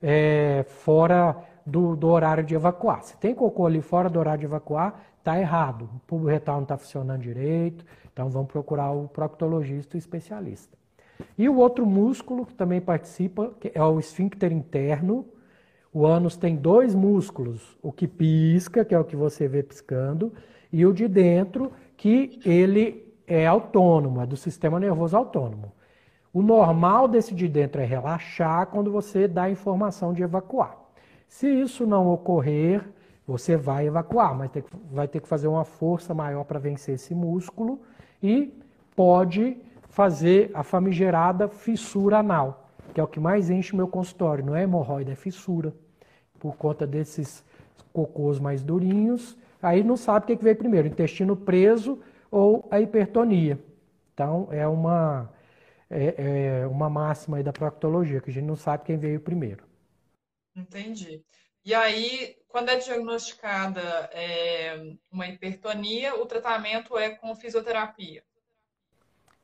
[0.00, 3.02] é, fora do, do, horário de evacuar.
[3.02, 5.90] Se tem cocô ali fora do horário de evacuar, tá errado.
[5.96, 10.78] O pubo retal não está funcionando direito, então vamos procurar o proctologista, o especialista.
[11.36, 15.26] E o outro músculo que também participa que é o esfíncter interno.
[15.92, 20.32] O ânus tem dois músculos, o que pisca, que é o que você vê piscando,
[20.72, 25.70] e o de dentro, que ele é autônomo, é do sistema nervoso autônomo.
[26.32, 30.78] O normal desse de dentro é relaxar quando você dá a informação de evacuar.
[31.28, 32.88] Se isso não ocorrer,
[33.26, 34.50] você vai evacuar, mas
[34.90, 37.82] vai ter que fazer uma força maior para vencer esse músculo
[38.22, 38.58] e
[38.96, 39.58] pode
[39.90, 44.42] fazer a famigerada fissura anal, que é o que mais enche o meu consultório.
[44.42, 45.74] Não é hemorroida, é fissura.
[46.38, 47.44] Por conta desses
[47.92, 52.80] cocôs mais durinhos Aí não sabe o que, que veio primeiro, intestino preso ou a
[52.80, 53.58] hipertonia.
[54.14, 55.32] Então, é uma,
[55.88, 59.64] é, é uma máxima aí da proctologia, que a gente não sabe quem veio primeiro.
[60.54, 61.22] Entendi.
[61.64, 63.80] E aí, quando é diagnosticada
[64.12, 68.22] é, uma hipertonia, o tratamento é com fisioterapia?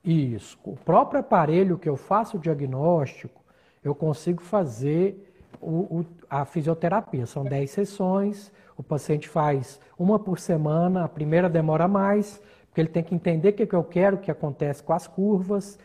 [0.02, 0.58] Isso.
[0.64, 3.44] O próprio aparelho que eu faço o diagnóstico,
[3.82, 5.25] eu consigo fazer
[5.60, 7.26] o, o, a fisioterapia.
[7.26, 12.88] São 10 sessões, o paciente faz uma por semana, a primeira demora mais, porque ele
[12.88, 15.78] tem que entender o que, que eu quero, o que acontece com as curvas.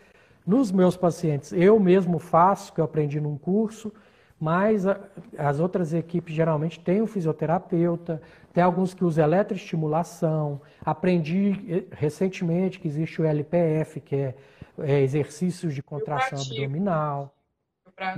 [0.45, 3.93] Nos meus pacientes, eu mesmo faço, que eu aprendi num curso,
[4.39, 4.99] mas a,
[5.38, 10.60] as outras equipes geralmente têm um fisioterapeuta, tem alguns que usam eletroestimulação.
[10.84, 14.36] Aprendi eh, recentemente que existe o LPF, que é,
[14.79, 17.34] é exercícios de contração abdominal.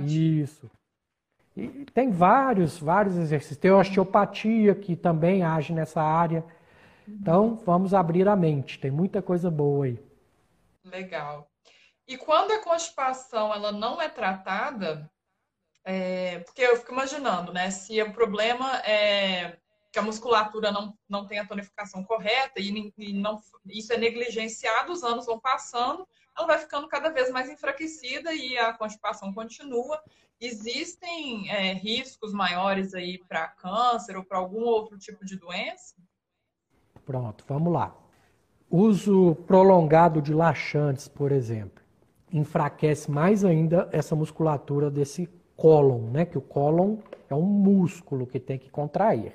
[0.00, 0.70] Isso.
[1.56, 3.58] E tem vários, vários exercícios.
[3.58, 6.44] Tem osteopatia, que também age nessa área.
[7.06, 8.78] Então, vamos abrir a mente.
[8.78, 9.98] Tem muita coisa boa aí.
[10.84, 11.48] Legal.
[12.06, 15.10] E quando a constipação ela não é tratada,
[15.84, 17.70] é, porque eu fico imaginando, né?
[17.70, 19.56] Se o problema é
[19.92, 24.92] que a musculatura não, não tem a tonificação correta e, e não, isso é negligenciado,
[24.92, 30.00] os anos vão passando, ela vai ficando cada vez mais enfraquecida e a constipação continua.
[30.40, 35.94] Existem é, riscos maiores aí para câncer ou para algum outro tipo de doença?
[37.06, 37.96] Pronto, vamos lá.
[38.68, 41.82] Uso prolongado de laxantes, por exemplo,
[42.32, 46.24] enfraquece mais ainda essa musculatura desse cólon, né?
[46.24, 46.96] Que o cólon
[47.30, 49.32] é um músculo que tem que contrair.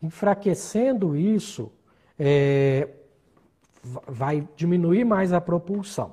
[0.00, 1.72] Enfraquecendo isso,
[2.18, 2.88] é,
[3.82, 6.12] vai diminuir mais a propulsão.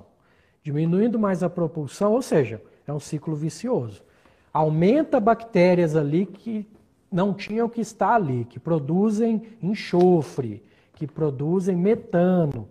[0.64, 4.04] Diminuindo mais a propulsão, ou seja, é um ciclo vicioso.
[4.52, 6.68] Aumenta bactérias ali que
[7.12, 12.68] não tinham que estar ali, que produzem enxofre, que produzem metano.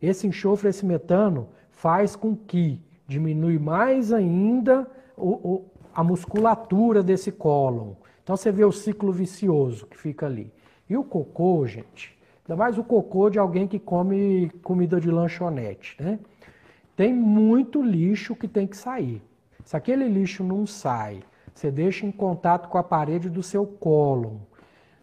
[0.00, 7.32] Esse enxofre, esse metano, faz com que diminui mais ainda o, o, a musculatura desse
[7.32, 7.94] cólon.
[8.22, 10.52] Então você vê o ciclo vicioso que fica ali.
[10.88, 15.96] E o cocô, gente, ainda mais o cocô de alguém que come comida de lanchonete,
[16.00, 16.18] né?
[16.96, 19.20] Tem muito lixo que tem que sair.
[19.64, 24.36] Se aquele lixo não sai, você deixa em contato com a parede do seu cólon,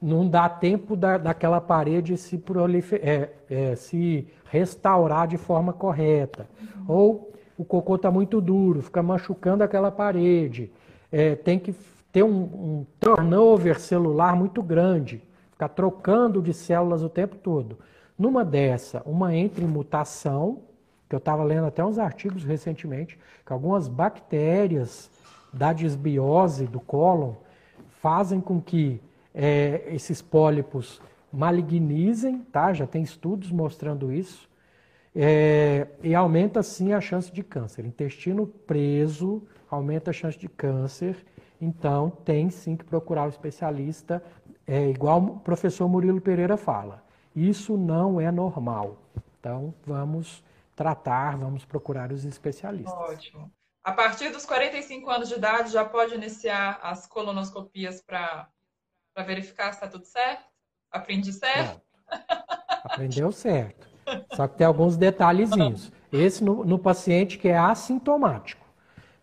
[0.01, 6.47] não dá tempo da, daquela parede se, prolifer, é, é, se restaurar de forma correta.
[6.59, 6.85] Uhum.
[6.87, 10.71] Ou o cocô está muito duro, fica machucando aquela parede.
[11.11, 11.75] É, tem que
[12.11, 15.21] ter um, um turnover celular muito grande,
[15.61, 17.77] ficar trocando de células o tempo todo.
[18.17, 20.63] Numa dessa, uma entra em mutação,
[21.07, 25.11] que eu estava lendo até uns artigos recentemente, que algumas bactérias
[25.53, 27.33] da desbiose do cólon
[27.99, 28.99] fazem com que
[29.35, 30.99] é, esses pólipos
[31.31, 32.73] malignizem, tá?
[32.73, 34.49] já tem estudos mostrando isso,
[35.15, 37.85] é, e aumenta sim a chance de câncer.
[37.85, 41.23] Intestino preso aumenta a chance de câncer,
[41.61, 44.23] então tem sim que procurar o especialista,
[44.67, 47.03] é, igual o professor Murilo Pereira fala.
[47.35, 48.97] Isso não é normal.
[49.39, 50.43] Então vamos
[50.75, 52.93] tratar, vamos procurar os especialistas.
[52.93, 53.51] Ótimo.
[53.83, 58.47] A partir dos 45 anos de idade, já pode iniciar as colonoscopias para
[59.25, 60.45] verificar se está tudo certo?
[60.91, 61.81] Aprendi certo?
[62.83, 63.87] Aprendeu certo.
[64.33, 65.91] Só que tem alguns detalhezinhos.
[66.11, 68.65] Esse no, no paciente que é assintomático.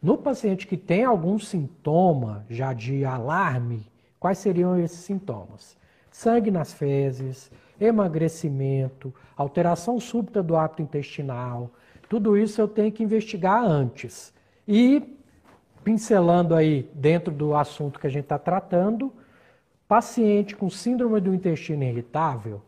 [0.01, 3.88] No paciente que tem algum sintoma já de alarme,
[4.18, 5.76] quais seriam esses sintomas?
[6.11, 7.50] Sangue nas fezes,
[7.81, 11.70] emagrecimento, alteração súbita do hábito intestinal.
[12.09, 14.33] Tudo isso eu tenho que investigar antes.
[14.66, 15.16] E,
[15.85, 19.12] pincelando aí dentro do assunto que a gente está tratando,
[19.87, 22.61] paciente com síndrome do intestino irritável,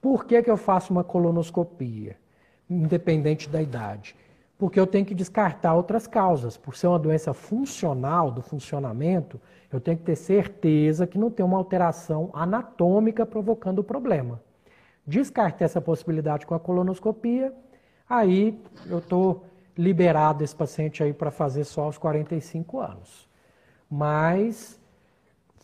[0.00, 2.16] por que, que eu faço uma colonoscopia,
[2.68, 4.16] independente da idade?
[4.60, 6.58] Porque eu tenho que descartar outras causas.
[6.58, 9.40] Por ser uma doença funcional, do funcionamento,
[9.72, 14.38] eu tenho que ter certeza que não tem uma alteração anatômica provocando o problema.
[15.06, 17.54] Descartei essa possibilidade com a colonoscopia,
[18.06, 19.46] aí eu estou
[19.78, 23.26] liberado esse paciente aí para fazer só aos 45 anos.
[23.90, 24.78] Mas,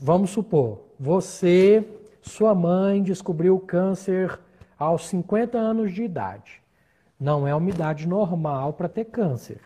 [0.00, 1.86] vamos supor, você,
[2.22, 4.40] sua mãe descobriu o câncer
[4.78, 6.65] aos 50 anos de idade.
[7.18, 9.60] Não é uma idade normal para ter câncer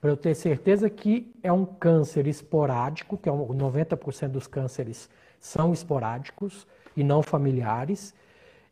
[0.00, 5.72] para eu ter certeza que é um câncer esporádico, que é 90% dos cânceres são
[5.72, 8.14] esporádicos e não familiares.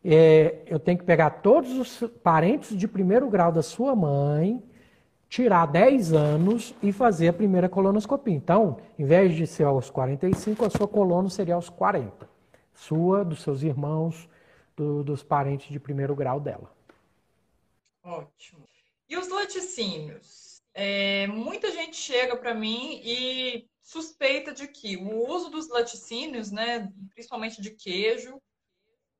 [0.03, 4.63] É, eu tenho que pegar todos os parentes de primeiro grau da sua mãe,
[5.27, 8.33] tirar 10 anos e fazer a primeira colonoscopia.
[8.33, 12.27] Então, em vez de ser aos 45, a sua colono seria aos 40.
[12.73, 14.27] Sua, dos seus irmãos,
[14.75, 16.78] do, dos parentes de primeiro grau dela.
[18.03, 18.65] Ótimo.
[19.07, 20.61] E os laticínios?
[20.73, 26.91] É, muita gente chega para mim e suspeita de que o uso dos laticínios, né,
[27.13, 28.39] principalmente de queijo,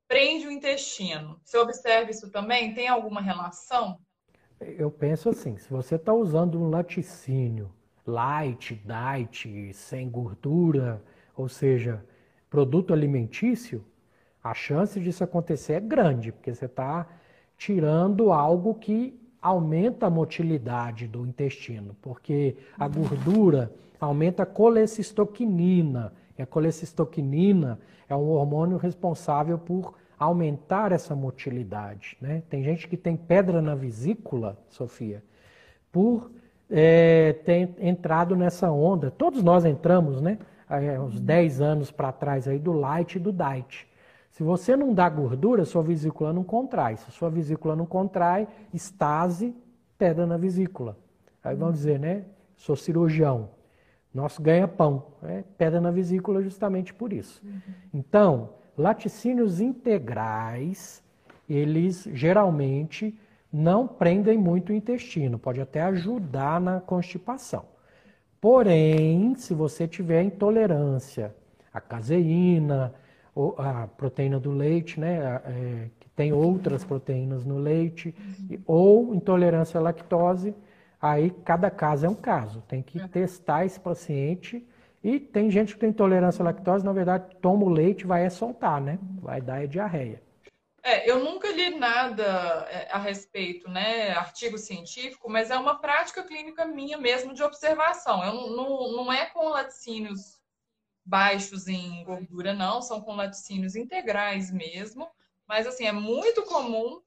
[0.08, 1.40] prende o intestino.
[1.44, 2.74] Você observa isso também?
[2.74, 4.00] Tem alguma relação?
[4.60, 7.74] Eu penso assim, se você está usando um laticínio
[8.06, 11.04] light, diet, sem gordura,
[11.36, 12.04] ou seja,
[12.50, 13.86] produto alimentício,
[14.44, 17.08] a chance disso acontecer é grande, porque você está
[17.60, 26.42] tirando algo que aumenta a motilidade do intestino, porque a gordura aumenta a colecistoquinina, e
[26.42, 32.18] a colecistoquinina é um hormônio responsável por aumentar essa motilidade.
[32.22, 32.42] Né?
[32.50, 35.22] Tem gente que tem pedra na vesícula, Sofia,
[35.92, 36.32] por
[36.70, 39.12] é, ter entrado nessa onda.
[39.12, 40.40] Todos nós entramos, né?
[40.70, 43.89] É, uns 10 anos para trás aí do light e do diet.
[44.40, 46.96] Se você não dá gordura, sua vesícula não contrai.
[46.96, 49.54] Se sua vesícula não contrai, estase,
[49.98, 50.98] pedra na vesícula.
[51.44, 52.24] Aí vamos dizer, né?
[52.56, 53.50] Sou cirurgião.
[54.14, 55.08] Nosso ganha-pão.
[55.24, 57.44] É pedra na vesícula justamente por isso.
[57.94, 61.04] Então, laticínios integrais,
[61.50, 63.20] eles geralmente
[63.52, 67.66] não prendem muito o intestino, pode até ajudar na constipação.
[68.40, 71.36] Porém, se você tiver intolerância
[71.74, 72.94] à caseína,
[73.58, 78.62] a proteína do leite, né, é, que tem outras proteínas no leite, uhum.
[78.66, 80.56] ou intolerância à lactose,
[81.02, 82.62] aí cada caso é um caso.
[82.68, 83.08] Tem que uhum.
[83.08, 84.68] testar esse paciente
[85.04, 88.30] e tem gente que tem intolerância à lactose, na verdade, toma o leite vai é
[88.30, 89.00] soltar, né?
[89.22, 90.22] Vai dar é diarreia.
[90.82, 92.24] É, eu nunca li nada
[92.70, 98.24] é, a respeito, né, artigo científico, mas é uma prática clínica minha mesmo de observação.
[98.24, 100.39] Eu não, não, não é com laticínios
[101.10, 105.10] baixos em gordura, não, são com laticínios integrais mesmo.
[105.48, 107.02] Mas, assim, é muito comum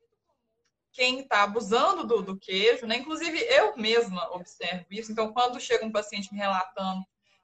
[0.92, 2.96] quem está abusando do, do, queijo, né?
[2.96, 5.12] Inclusive, eu mesma observo isso.
[5.12, 7.02] Então, quando chega um paciente me relatando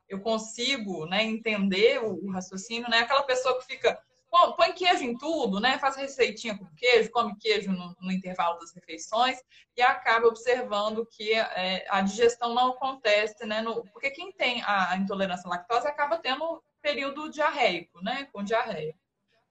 [0.08, 3.00] eu consigo né, entender o, o, raciocínio, né?
[3.00, 5.78] Aquela pessoa que fica, põe queijo em tudo, né?
[5.78, 9.38] Faz receitinha com queijo, come queijo no, no intervalo das refeições
[9.76, 13.62] e acaba observando que é, a digestão não acontece, né?
[13.62, 18.28] No, porque quem tem a, intolerância à lactose acaba tendo período diarreico, né?
[18.32, 18.94] Com diarreia.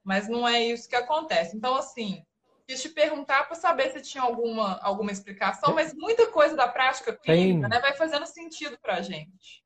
[0.04, 1.58] Mas não é isso que acontece.
[1.58, 2.24] Então, assim,
[2.68, 7.14] quis te perguntar para saber se tinha alguma, alguma explicação, mas muita coisa da prática
[7.14, 9.64] clínica né, vai fazendo sentido para a gente.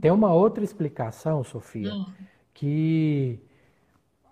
[0.00, 2.12] Tem uma outra explicação, Sofia, uhum.
[2.54, 3.40] que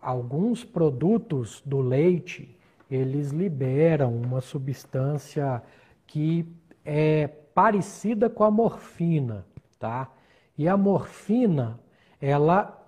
[0.04, 2.54] alguns produtos do leite,
[2.90, 5.62] eles liberam uma substância
[6.06, 6.46] que
[6.84, 9.46] é parecida com a morfina,
[9.78, 10.10] tá?
[10.58, 11.80] E a morfina,
[12.20, 12.80] ela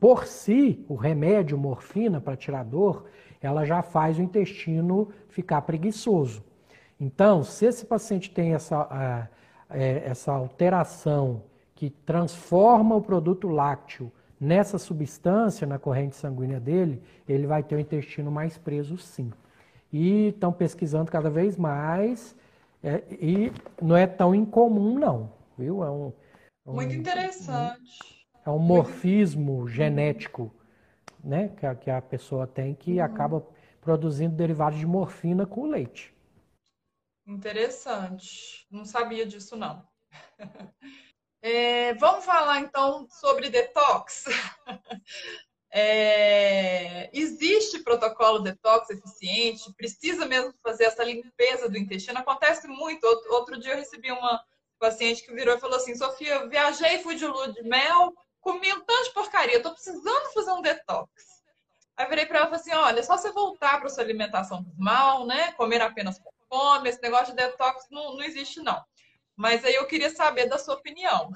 [0.00, 3.06] por si, o remédio morfina para tirar dor,
[3.40, 6.44] ela já faz o intestino ficar preguiçoso.
[7.00, 9.28] Então, se esse paciente tem essa,
[9.70, 11.44] é, essa alteração
[11.74, 17.80] que transforma o produto lácteo nessa substância na corrente sanguínea dele, ele vai ter o
[17.80, 19.32] intestino mais preso sim.
[19.92, 22.36] E estão pesquisando cada vez mais,
[22.82, 25.82] é, e não é tão incomum não, viu?
[25.84, 26.12] É um,
[26.66, 28.26] um Muito interessante.
[28.46, 29.68] Um, é um morfismo Muito...
[29.68, 30.54] genético
[31.22, 33.04] né, que, a, que a pessoa tem que uhum.
[33.04, 33.46] acaba
[33.80, 36.14] produzindo derivados de morfina com leite.
[37.26, 38.66] Interessante.
[38.70, 39.82] Não sabia disso não.
[41.46, 44.24] É, vamos falar então sobre detox.
[45.76, 49.74] É, existe protocolo detox eficiente?
[49.74, 52.16] Precisa mesmo fazer essa limpeza do intestino?
[52.16, 53.02] Acontece muito.
[53.04, 54.40] Outro, dia eu recebi uma
[54.78, 58.84] paciente que virou e falou assim: Sofia, viajei, fui de lua de mel, comi um
[58.84, 61.10] tanto de porcaria, estou precisando fazer um detox.
[61.96, 64.62] Aí virei para ela e falei assim: olha, é só você voltar para sua alimentação
[64.62, 65.50] normal, né?
[65.54, 68.80] Comer apenas por fome, esse negócio de detox não, não existe, não.
[69.36, 71.30] Mas aí eu queria saber da sua opinião.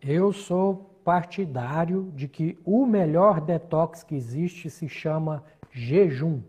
[0.00, 6.40] Eu sou partidário de que o melhor detox que existe se chama jejum.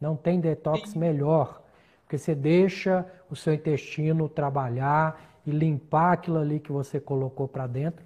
[0.00, 0.98] Não tem detox Sim.
[0.98, 1.62] melhor,
[2.02, 7.66] porque você deixa o seu intestino trabalhar e limpar aquilo ali que você colocou para
[7.66, 8.04] dentro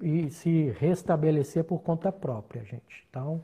[0.00, 3.06] e se restabelecer por conta própria, gente.
[3.08, 3.42] Então,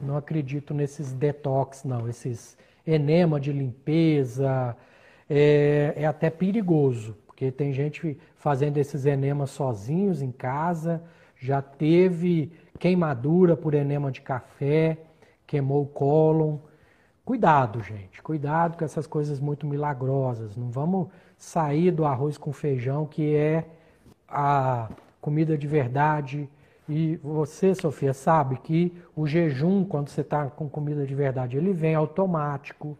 [0.00, 2.08] não acredito nesses detox, não.
[2.08, 2.56] Esses
[2.86, 4.76] enema de limpeza,
[5.34, 11.02] é, é até perigoso, porque tem gente fazendo esses enemas sozinhos em casa,
[11.38, 14.98] já teve queimadura por enema de café,
[15.46, 16.58] queimou o cólon.
[17.24, 20.54] Cuidado, gente, cuidado com essas coisas muito milagrosas.
[20.54, 21.08] Não vamos
[21.38, 23.64] sair do arroz com feijão, que é
[24.28, 26.46] a comida de verdade.
[26.86, 31.72] E você, Sofia, sabe que o jejum, quando você está com comida de verdade, ele
[31.72, 32.98] vem automático.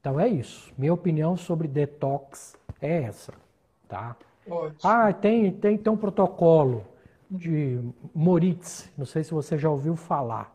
[0.00, 0.72] Então é isso.
[0.78, 3.32] Minha opinião sobre detox é essa,
[3.86, 4.16] tá?
[4.48, 4.78] Ótimo.
[4.82, 6.84] Ah, tem, tem, tem um protocolo
[7.30, 7.78] de
[8.14, 10.52] Moritz, não sei se você já ouviu falar,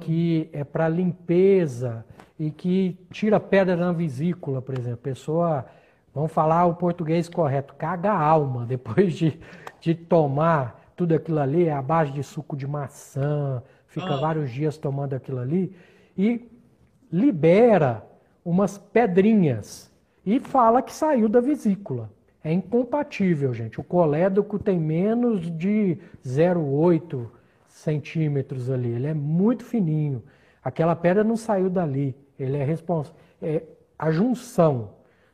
[0.00, 2.04] que é para limpeza
[2.38, 4.98] e que tira pedra na vesícula, por exemplo.
[4.98, 5.66] Pessoa,
[6.14, 9.38] vamos falar o português correto, caga a alma depois de,
[9.80, 14.16] de tomar tudo aquilo ali, é a base de suco de maçã, fica ah.
[14.16, 15.76] vários dias tomando aquilo ali
[16.16, 16.48] e
[17.12, 18.07] libera
[18.44, 19.90] umas pedrinhas
[20.24, 22.10] e fala que saiu da vesícula.
[22.42, 23.80] É incompatível, gente.
[23.80, 27.26] O colédoco tem menos de 0,8
[27.66, 28.90] centímetros ali.
[28.90, 30.22] Ele é muito fininho.
[30.62, 32.14] Aquela pedra não saiu dali.
[32.38, 33.18] Ele é responsável.
[33.42, 33.62] É
[33.98, 34.90] a junção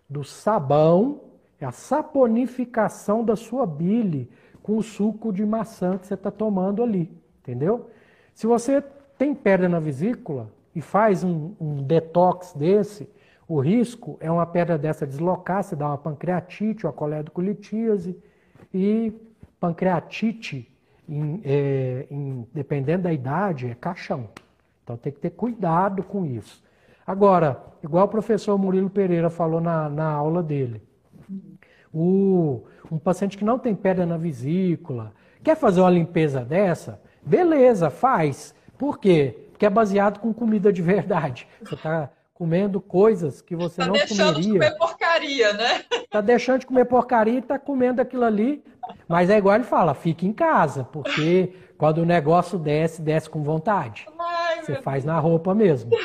[0.09, 1.21] do sabão,
[1.61, 4.31] é a saponificação da sua bile
[4.63, 7.11] com o suco de maçã que você está tomando ali.
[7.41, 7.91] Entendeu?
[8.35, 8.83] Se você
[9.19, 13.09] tem pedra na vesícula e faz um, um detox desse,
[13.47, 18.17] o risco é uma pedra dessa deslocar, se dá uma pancreatite, uma coledocolitíase
[18.73, 19.13] e
[19.61, 20.71] pancreatite,
[21.09, 24.31] em, é, em, dependendo da idade, é caixão.
[24.83, 26.63] Então tem que ter cuidado com isso.
[27.07, 30.83] Agora, igual o professor Murilo Pereira falou na, na aula dele,
[31.93, 35.13] o, um paciente que não tem pedra na vesícula,
[35.43, 37.01] quer fazer uma limpeza dessa?
[37.23, 38.55] Beleza, faz.
[38.79, 39.44] Por quê?
[39.55, 41.47] Porque é baseado com comida de verdade.
[41.63, 44.05] Você está comendo coisas que você tá não comeria.
[44.05, 45.85] Está deixando de comer porcaria, né?
[45.93, 48.65] Está deixando de comer porcaria e está comendo aquilo ali.
[49.07, 53.45] Mas é igual ele fala, fique em casa, porque quando o negócio desce, desce com
[53.45, 54.09] vontade.
[54.19, 55.15] Ai, você faz Deus.
[55.15, 55.93] na roupa mesmo.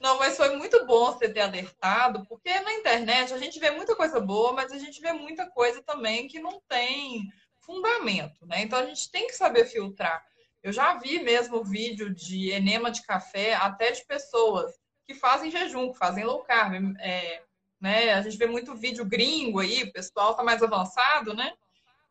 [0.00, 3.94] Não, mas foi muito bom você ter alertado, porque na internet a gente vê muita
[3.94, 7.22] coisa boa, mas a gente vê muita coisa também que não tem
[7.60, 8.62] fundamento, né?
[8.62, 10.22] Então a gente tem que saber filtrar.
[10.64, 14.72] Eu já vi mesmo vídeo de enema de café, até de pessoas
[15.06, 16.96] que fazem jejum, que fazem low carb.
[17.00, 17.42] É,
[17.78, 18.14] né?
[18.14, 21.52] A gente vê muito vídeo gringo aí, o pessoal tá mais avançado, né?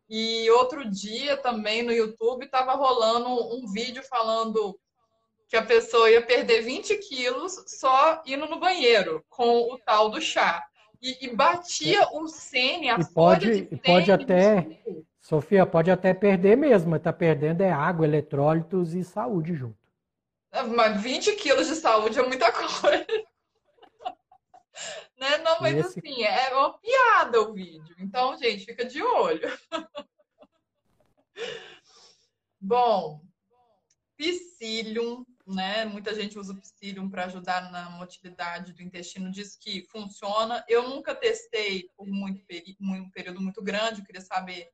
[0.07, 4.79] E outro dia também no YouTube estava rolando um vídeo falando
[5.49, 10.21] que a pessoa ia perder 20 quilos só indo no banheiro com o tal do
[10.21, 10.63] chá.
[11.01, 14.79] E, e batia o sêni, a e pode, de pode até
[15.23, 19.77] Sofia, pode até perder mesmo, mas está perdendo é água, eletrólitos e saúde junto.
[20.75, 23.07] Mas 20 quilos de saúde é muita coisa.
[25.17, 25.37] né?
[25.37, 25.99] Não, mas Esse...
[25.99, 27.95] assim, é uma piada o vídeo.
[27.99, 29.49] Então, gente, fica de olho.
[32.59, 33.21] Bom,
[34.17, 35.85] psyllium, né?
[35.85, 40.65] Muita gente usa o psyllium para ajudar na motilidade do intestino, diz que funciona.
[40.67, 42.43] Eu nunca testei por muito
[42.81, 44.69] um período muito grande, eu queria saber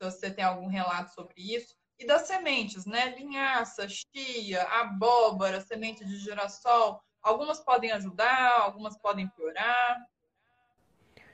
[0.00, 1.74] se você tem algum relato sobre isso.
[1.98, 3.14] E das sementes, né?
[3.16, 7.00] Linhaça, chia, abóbora, semente de girassol.
[7.22, 9.98] Algumas podem ajudar, algumas podem piorar.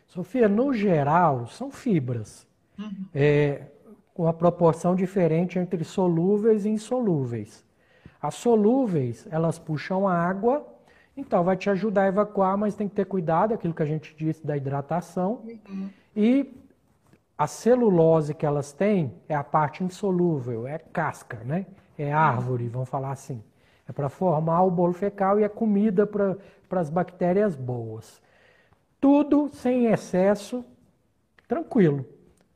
[0.08, 2.46] Sofia, no geral, são fibras.
[2.76, 3.08] Uhum.
[3.14, 3.66] É,
[4.12, 7.64] com uma proporção diferente entre solúveis e insolúveis.
[8.20, 10.66] As solúveis, elas puxam a água,
[11.16, 14.14] então vai te ajudar a evacuar, mas tem que ter cuidado, aquilo que a gente
[14.16, 15.42] disse da hidratação.
[15.68, 15.90] Uhum.
[16.14, 16.65] E
[17.39, 21.66] a celulose que elas têm é a parte insolúvel, é casca, né?
[21.99, 23.43] É árvore, vamos falar assim.
[23.89, 28.20] É para formar o bolo fecal e é comida para as bactérias boas.
[29.01, 30.64] Tudo sem excesso,
[31.47, 32.05] tranquilo.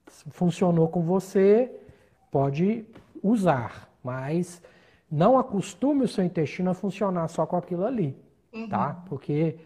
[0.07, 1.70] Funcionou com você,
[2.31, 2.85] pode
[3.22, 4.62] usar, mas
[5.11, 8.59] não acostume o seu intestino a funcionar só com aquilo ali, tá?
[8.59, 8.68] uhum.
[8.68, 9.03] tá?
[9.09, 9.59] Porque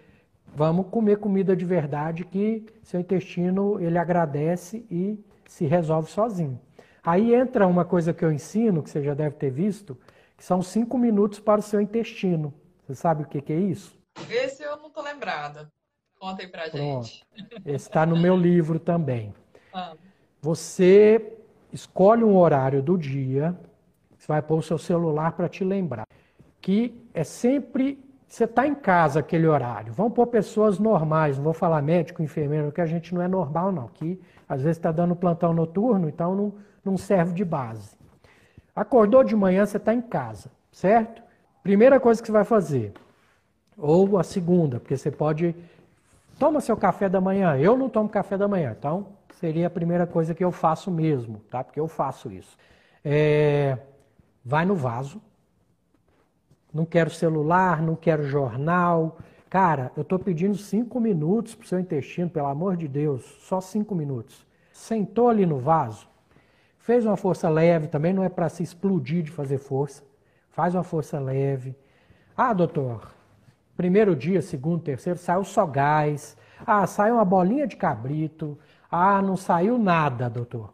[0.54, 6.60] vamos comer comida de verdade que seu intestino ele agradece e se resolve sozinho.
[7.02, 9.98] Aí entra uma coisa que eu ensino, que você já deve ter visto,
[10.36, 12.54] que são cinco minutos para o seu intestino.
[12.86, 13.98] Você sabe o que, que é isso?
[14.30, 15.70] Esse eu não estou lembrada.
[16.18, 17.26] Contem para gente.
[17.66, 19.34] Esse está no meu livro também.
[19.72, 19.94] Ah.
[20.40, 21.36] Você
[21.72, 23.58] escolhe um horário do dia,
[24.16, 26.06] você vai pôr o seu celular para te lembrar,
[26.60, 31.52] que é sempre você está em casa aquele horário, vão pôr pessoas normais, não vou
[31.52, 33.88] falar médico, enfermeiro, que a gente não é normal, não.
[33.88, 36.52] Que às vezes está dando plantão noturno, então não,
[36.84, 37.96] não serve de base.
[38.74, 41.22] Acordou de manhã, você está em casa, certo?
[41.62, 42.92] Primeira coisa que você vai fazer,
[43.76, 45.54] ou a segunda, porque você pode.
[46.38, 47.56] Toma seu café da manhã.
[47.56, 49.06] Eu não tomo café da manhã, então
[49.38, 51.62] seria a primeira coisa que eu faço mesmo, tá?
[51.62, 52.56] Porque eu faço isso.
[53.04, 53.78] É...
[54.44, 55.20] Vai no vaso,
[56.74, 59.18] não quero celular, não quero jornal.
[59.48, 63.60] Cara, eu estou pedindo cinco minutos para o seu intestino, pelo amor de Deus, só
[63.60, 64.44] cinco minutos.
[64.72, 66.08] Sentou ali no vaso,
[66.78, 70.02] fez uma força leve, também não é para se explodir de fazer força.
[70.50, 71.76] Faz uma força leve.
[72.36, 73.14] Ah, doutor,
[73.76, 76.36] Primeiro dia, segundo, terceiro, saiu só gás.
[76.64, 78.56] Ah, saiu uma bolinha de cabrito.
[78.90, 80.72] Ah, não saiu nada, doutor.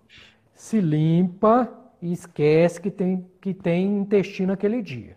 [0.54, 1.72] Se limpa
[2.02, 5.16] e esquece que tem, que tem intestino aquele dia.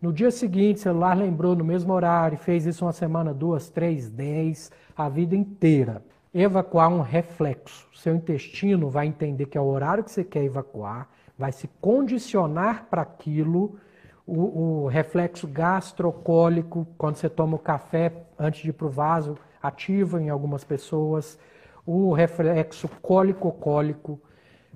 [0.00, 4.08] No dia seguinte, o celular lembrou no mesmo horário, fez isso uma semana, duas, três,
[4.08, 6.02] dez, a vida inteira.
[6.32, 7.86] Evacuar um reflexo.
[7.94, 12.86] Seu intestino vai entender que é o horário que você quer evacuar, vai se condicionar
[12.88, 13.78] para aquilo.
[14.26, 19.36] O, o, reflexo gastrocólico, quando você toma o café antes de ir para o vaso,
[19.62, 21.38] ativa em algumas pessoas.
[21.84, 24.18] O reflexo cólico-cólico.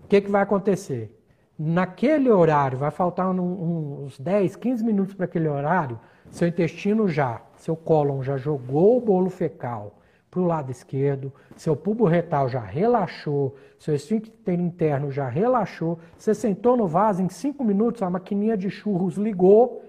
[0.03, 1.19] O que, que vai acontecer?
[1.59, 5.99] Naquele horário, vai faltar um, uns 10, 15 minutos para aquele horário,
[6.31, 9.99] seu intestino já, seu cólon já jogou o bolo fecal
[10.31, 16.35] para o lado esquerdo, seu pubo retal já relaxou, seu esfíncter interno já relaxou, você
[16.35, 19.85] sentou no vaso, em 5 minutos a maquininha de churros ligou,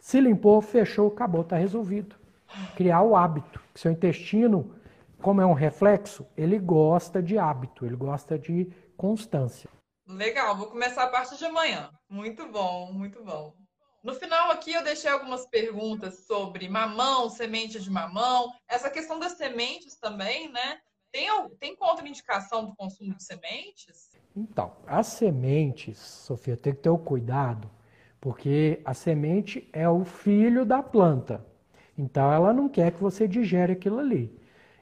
[0.00, 2.16] se limpou, fechou, acabou, está resolvido.
[2.74, 3.60] Criar o hábito.
[3.74, 4.70] Seu intestino,
[5.20, 9.68] como é um reflexo, ele gosta de hábito, ele gosta de constância.
[10.08, 11.90] Legal, vou começar a partir de amanhã.
[12.08, 13.54] Muito bom, muito bom.
[14.02, 19.32] No final aqui eu deixei algumas perguntas sobre mamão, semente de mamão, essa questão das
[19.32, 20.78] sementes também, né?
[21.12, 21.28] Tem,
[21.60, 24.08] tem contraindicação do consumo de sementes?
[24.34, 27.70] Então, as sementes, Sofia, tem que ter o cuidado,
[28.18, 31.44] porque a semente é o filho da planta.
[31.98, 34.34] Então, ela não quer que você digere aquilo ali.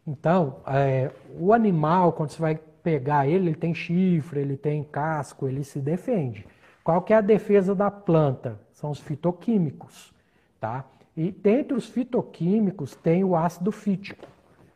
[0.07, 1.11] Então, é,
[1.41, 5.81] o animal, quando você vai pegar ele, ele tem chifre, ele tem casco, ele se
[5.81, 6.47] defende.
[6.85, 8.61] Qual que é a defesa da planta?
[8.73, 10.15] São os fitoquímicos,
[10.61, 10.85] tá?
[11.17, 14.29] E dentre os fitoquímicos tem o ácido fítico,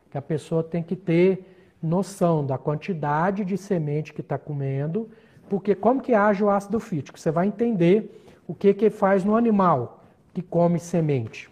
[0.09, 5.09] que a pessoa tem que ter noção da quantidade de semente que está comendo,
[5.49, 7.17] porque como que age o ácido fítico?
[7.17, 10.03] Você vai entender o que que faz no animal
[10.33, 11.49] que come semente,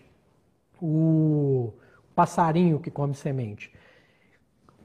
[0.81, 1.71] o
[2.13, 3.71] passarinho que come semente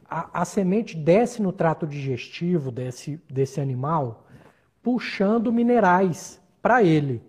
[0.09, 4.27] a, a semente desce no trato digestivo desse, desse animal,
[4.83, 7.23] puxando minerais para ele.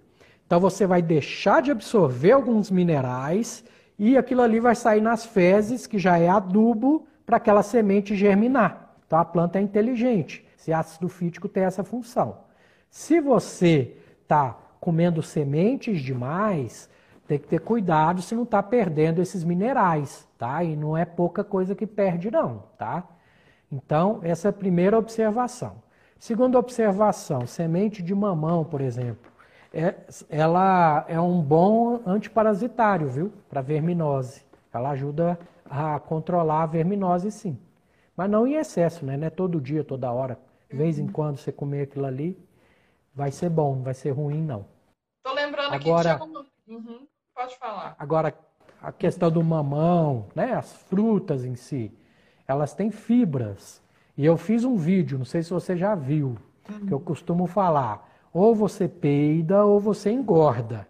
[0.45, 3.63] Então você vai deixar de absorver alguns minerais
[3.97, 8.95] e aquilo ali vai sair nas fezes, que já é adubo, para aquela semente germinar.
[9.07, 10.45] Então a planta é inteligente.
[10.57, 12.39] Esse ácido fítico tem essa função.
[12.89, 16.89] Se você está comendo sementes demais,
[17.27, 20.63] tem que ter cuidado se não está perdendo esses minerais, tá?
[20.63, 23.03] E não é pouca coisa que perde, não, tá?
[23.71, 25.83] Então, essa é a primeira observação.
[26.19, 29.31] Segunda observação, semente de mamão, por exemplo,
[29.73, 29.95] é,
[30.29, 33.33] ela é um bom antiparasitário, viu?
[33.49, 34.43] Para verminose.
[34.71, 35.37] Ela ajuda
[35.69, 37.59] a controlar a verminose, sim.
[38.15, 39.17] Mas não em excesso, né?
[39.17, 40.39] Não é todo dia, toda hora.
[40.69, 42.37] De vez em quando você comer aquilo ali,
[43.13, 44.65] vai ser bom, não vai ser ruim, não.
[45.23, 47.07] Tô lembrando Agora, que tinha Uhum.
[47.35, 47.95] Pode falar.
[47.99, 48.33] Agora,
[48.81, 51.91] a questão do mamão, né, as frutas em si,
[52.47, 53.81] elas têm fibras.
[54.17, 56.37] E eu fiz um vídeo, não sei se você já viu,
[56.69, 56.85] uhum.
[56.85, 60.87] que eu costumo falar, ou você peida ou você engorda.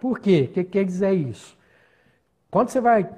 [0.00, 0.48] Por quê?
[0.50, 1.56] O que quer dizer isso?
[2.50, 3.08] Quando você vai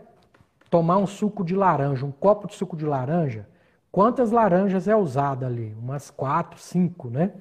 [0.69, 3.49] tomar um suco de laranja, um copo de suco de laranja,
[3.91, 5.75] quantas laranjas é usada ali?
[5.81, 7.33] Umas quatro, cinco, né?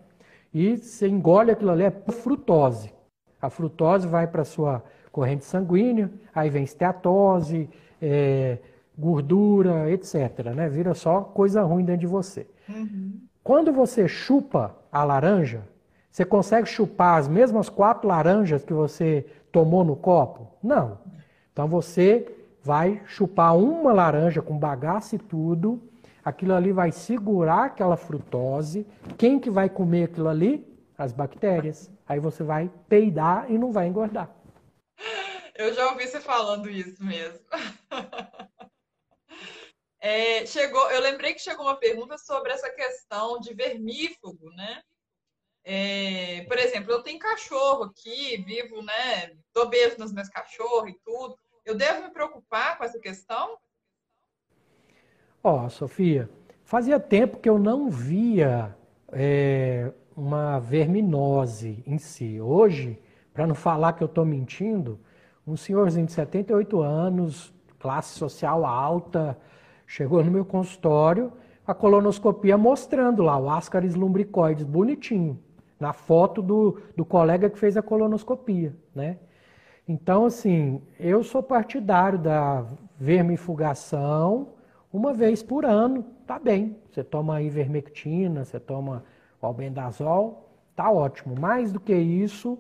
[0.53, 2.93] E você engole aquilo ali, é frutose.
[3.41, 4.81] A frutose vai para sua
[5.15, 7.69] corrente sanguínea, aí vem esteatose,
[8.01, 8.57] é,
[8.97, 10.43] gordura, etc.
[10.53, 10.67] Né?
[10.67, 12.45] Vira só coisa ruim dentro de você.
[12.67, 13.21] Uhum.
[13.41, 15.61] Quando você chupa a laranja,
[16.11, 20.47] você consegue chupar as mesmas quatro laranjas que você tomou no copo?
[20.61, 20.97] Não.
[21.53, 22.27] Então você
[22.61, 25.81] vai chupar uma laranja com bagaço e tudo,
[26.25, 28.85] aquilo ali vai segurar aquela frutose.
[29.17, 30.67] Quem que vai comer aquilo ali?
[30.97, 31.89] As bactérias.
[32.05, 34.29] Aí você vai peidar e não vai engordar.
[35.55, 37.39] Eu já ouvi você falando isso mesmo.
[40.07, 44.83] É, chegou, eu lembrei que chegou uma pergunta sobre essa questão de vermífugo, né?
[45.63, 49.35] É, por exemplo, eu tenho cachorro aqui, vivo, né?
[49.51, 51.35] Dou beijo nos meus cachorros e tudo.
[51.65, 53.57] Eu devo me preocupar com essa questão?
[55.43, 56.29] Ó, oh, Sofia,
[56.63, 58.77] fazia tempo que eu não via
[59.11, 62.39] é, uma verminose em si.
[62.39, 63.01] Hoje,
[63.33, 65.03] para não falar que eu estou mentindo,
[65.47, 69.37] um senhorzinho de 78 anos, classe social alta,
[69.85, 71.31] chegou no meu consultório,
[71.65, 75.39] a colonoscopia mostrando lá o ascaris lumbricoides bonitinho,
[75.79, 79.17] na foto do, do colega que fez a colonoscopia, né?
[79.87, 82.65] Então, assim, eu sou partidário da
[82.97, 84.49] vermifugação
[84.91, 86.77] uma vez por ano, tá bem.
[86.89, 89.03] Você toma ivermectina, você toma
[89.39, 91.39] o albendazol, tá ótimo.
[91.39, 92.57] Mais do que isso,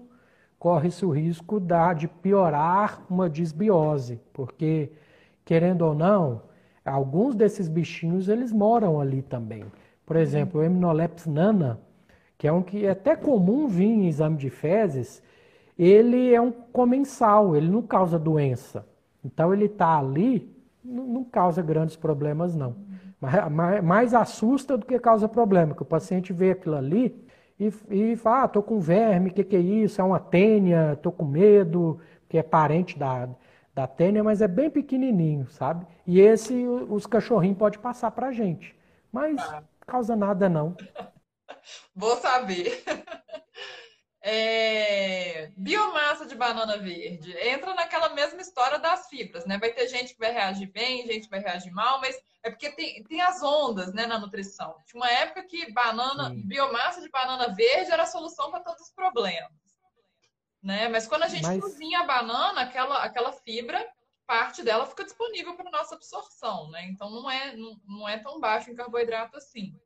[0.65, 4.91] corre-se o risco da, de piorar uma disbiose, porque,
[5.45, 6.41] querendo ou não,
[6.83, 9.63] alguns desses bichinhos eles moram ali também.
[10.07, 11.79] Por exemplo, o Heminoleps nana,
[12.35, 15.21] que é um que é até comum vir em exame de fezes,
[15.77, 18.87] ele é um comensal, ele não causa doença.
[19.23, 20.51] Então ele está ali,
[20.83, 22.75] não, não, causa grandes problemas não.
[23.21, 27.23] Mas, mais, mais, assusta do que causa problema, que o paciente vê aquilo ali
[27.59, 30.01] e, e fala, ah, tô com verme, o que, que é isso?
[30.01, 33.29] É uma tênia, tô com medo, que é parente da,
[33.73, 35.85] da tênia, mas é bem pequenininho, sabe?
[36.05, 38.75] E esse os cachorrinhos pode passar para a gente.
[39.11, 39.63] Mas ah.
[39.85, 40.75] causa nada não.
[41.95, 42.83] Vou saber.
[44.27, 45.51] É...
[45.55, 47.31] Biomassa de banana verde.
[47.37, 49.59] Entra naquela mesma história das fibras, né?
[49.59, 52.71] Vai ter gente que vai reagir bem, gente que vai reagir mal, mas é porque
[52.71, 54.77] tem, tem as ondas né, na nutrição.
[54.87, 58.93] Tinha uma época que banana, biomassa de banana verde era a solução para todos os
[58.93, 59.51] problemas.
[60.61, 60.89] Né?
[60.89, 61.61] Mas quando a gente mas...
[61.61, 63.87] cozinha a banana, aquela, aquela fibra,
[64.25, 66.87] parte dela fica disponível para nossa absorção, né?
[66.87, 69.79] Então não é, não, não é tão baixo em carboidrato assim.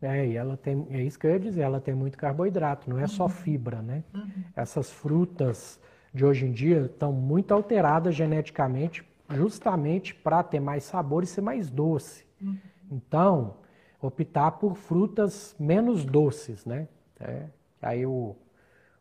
[0.00, 2.98] É, e ela tem, é isso que eu ia dizer, ela tem muito carboidrato, não
[2.98, 3.28] é só uhum.
[3.28, 4.04] fibra, né?
[4.14, 4.44] Uhum.
[4.54, 5.80] Essas frutas
[6.14, 11.40] de hoje em dia estão muito alteradas geneticamente, justamente para ter mais sabor e ser
[11.40, 12.24] mais doce.
[12.40, 12.58] Uhum.
[12.90, 13.56] Então,
[14.00, 16.88] optar por frutas menos doces, né?
[17.20, 17.46] É,
[17.82, 18.36] aí o,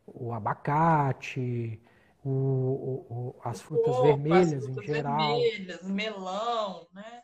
[0.06, 1.80] o abacate,
[2.26, 5.40] o, o, as frutas Opa, vermelhas as frutas em geral.
[5.40, 7.22] vermelhas, melão, né?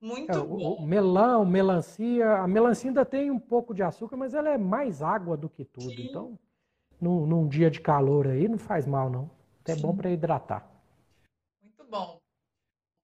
[0.00, 0.74] Muito é, bom.
[0.74, 2.36] O melão, melancia.
[2.36, 5.64] A melancia ainda tem um pouco de açúcar, mas ela é mais água do que
[5.64, 5.90] tudo.
[5.90, 6.06] Sim.
[6.08, 6.38] Então,
[7.00, 9.30] num, num, dia de calor aí, não faz mal, não.
[9.64, 9.82] É Sim.
[9.82, 10.68] bom para hidratar.
[11.62, 12.16] Muito bom.
[12.16, 12.20] O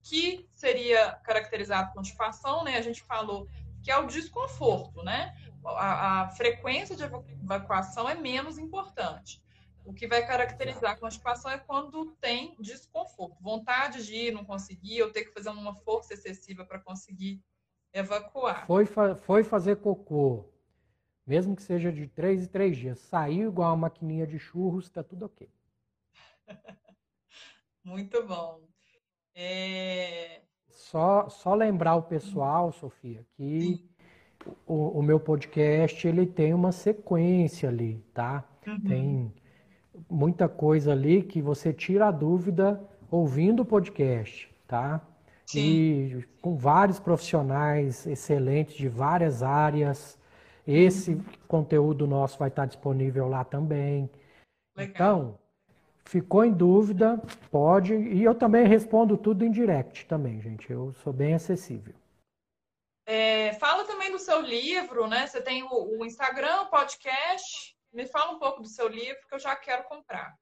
[0.03, 2.77] que seria caracterizado constipação, né?
[2.77, 3.49] A gente falou
[3.83, 5.35] que é o desconforto, né?
[5.65, 9.43] A, a frequência de evacuação é menos importante.
[9.85, 15.03] O que vai caracterizar a constipação é quando tem desconforto, vontade de ir, não conseguir,
[15.03, 17.43] ou ter que fazer uma força excessiva para conseguir
[17.93, 18.67] evacuar.
[18.67, 20.49] Foi, foi fazer cocô,
[21.27, 25.03] mesmo que seja de três em três dias, saiu igual uma maquininha de churros, está
[25.03, 25.49] tudo ok.
[27.85, 28.61] Muito bom.
[29.35, 30.43] É...
[30.69, 33.89] Só, só lembrar o pessoal, Sofia, que
[34.67, 38.45] o, o, meu podcast ele tem uma sequência ali, tá?
[38.67, 38.81] Uhum.
[38.81, 39.35] Tem
[40.09, 45.01] muita coisa ali que você tira a dúvida ouvindo o podcast, tá?
[45.47, 45.61] Sim.
[45.61, 50.19] E com vários profissionais excelentes de várias áreas.
[50.67, 51.25] Esse uhum.
[51.47, 54.09] conteúdo nosso vai estar disponível lá também.
[54.77, 54.93] Legal.
[54.95, 55.39] Então,
[56.05, 57.21] ficou em dúvida,
[57.51, 57.95] pode.
[57.95, 60.71] E eu também respondo tudo em direct também, gente.
[60.71, 61.95] Eu sou bem acessível.
[63.05, 65.27] É, fala também do seu livro, né?
[65.27, 67.77] Você tem o, o Instagram, o podcast.
[67.93, 70.35] Me fala um pouco do seu livro que eu já quero comprar.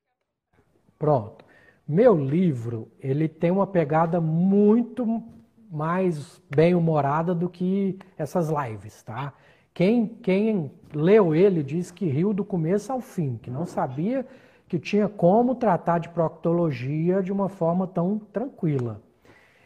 [0.97, 1.45] Pronto.
[1.87, 5.21] Meu livro, ele tem uma pegada muito
[5.69, 9.33] mais bem-humorada do que essas lives, tá?
[9.75, 14.25] Quem, quem leu ele diz que riu do começo ao fim, que não sabia
[14.69, 19.03] que tinha como tratar de proctologia de uma forma tão tranquila.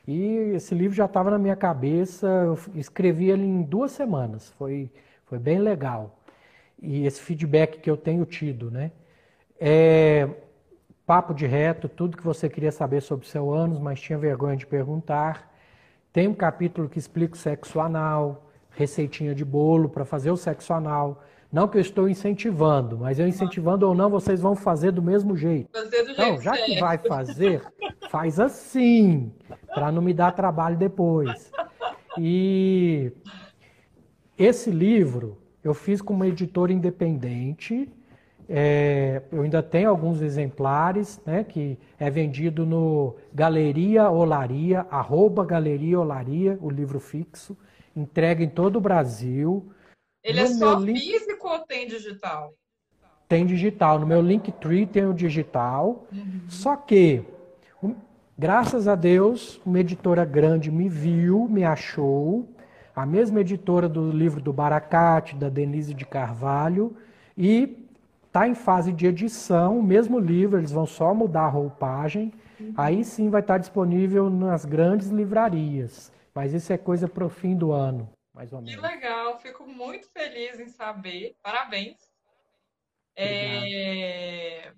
[0.06, 4.90] E esse livro já estava na minha cabeça, eu escrevi ele em duas semanas, foi,
[5.26, 6.23] foi bem legal
[6.84, 8.92] e esse feedback que eu tenho tido, né?
[9.58, 10.28] É,
[11.06, 14.56] papo de reto, tudo que você queria saber sobre o seu ânus, mas tinha vergonha
[14.56, 15.52] de perguntar.
[16.12, 20.72] Tem um capítulo que explica o sexo anal, receitinha de bolo para fazer o sexo
[20.72, 21.22] anal.
[21.52, 25.36] Não que eu estou incentivando, mas eu incentivando ou não, vocês vão fazer do mesmo
[25.36, 25.70] jeito.
[25.72, 27.62] Fazer do então, já que vai fazer,
[28.10, 29.32] faz assim,
[29.72, 31.52] para não me dar trabalho depois.
[32.18, 33.12] E
[34.36, 37.90] esse livro, eu fiz com uma editora independente.
[38.46, 45.98] É, eu ainda tenho alguns exemplares, né, que é vendido no Galeria Olaria, arroba Galeria
[45.98, 47.56] Olaria, o livro fixo,
[47.96, 49.72] entrega em todo o Brasil.
[50.22, 51.00] Ele no é só link...
[51.00, 52.52] físico ou tem digital?
[53.26, 53.98] Tem digital.
[53.98, 56.06] No meu Linktree tem o digital.
[56.12, 56.42] Uhum.
[56.46, 57.24] Só que,
[58.38, 62.46] graças a Deus, uma editora grande me viu, me achou
[62.94, 66.96] a mesma editora do livro do Baracate, da Denise de Carvalho,
[67.36, 67.76] e
[68.26, 72.74] está em fase de edição, o mesmo livro, eles vão só mudar a roupagem, uhum.
[72.76, 76.12] aí sim vai estar disponível nas grandes livrarias.
[76.34, 78.74] Mas isso é coisa para o fim do ano, mais ou menos.
[78.74, 81.36] Que legal, fico muito feliz em saber.
[81.42, 81.96] Parabéns.
[83.16, 84.72] É...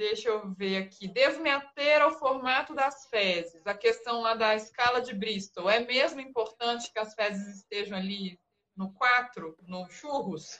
[0.00, 1.06] Deixa eu ver aqui.
[1.06, 3.60] Devo me ater ao formato das fezes.
[3.66, 5.68] A questão lá da escala de Bristol.
[5.68, 8.40] É mesmo importante que as fezes estejam ali
[8.74, 10.58] no 4, no churros?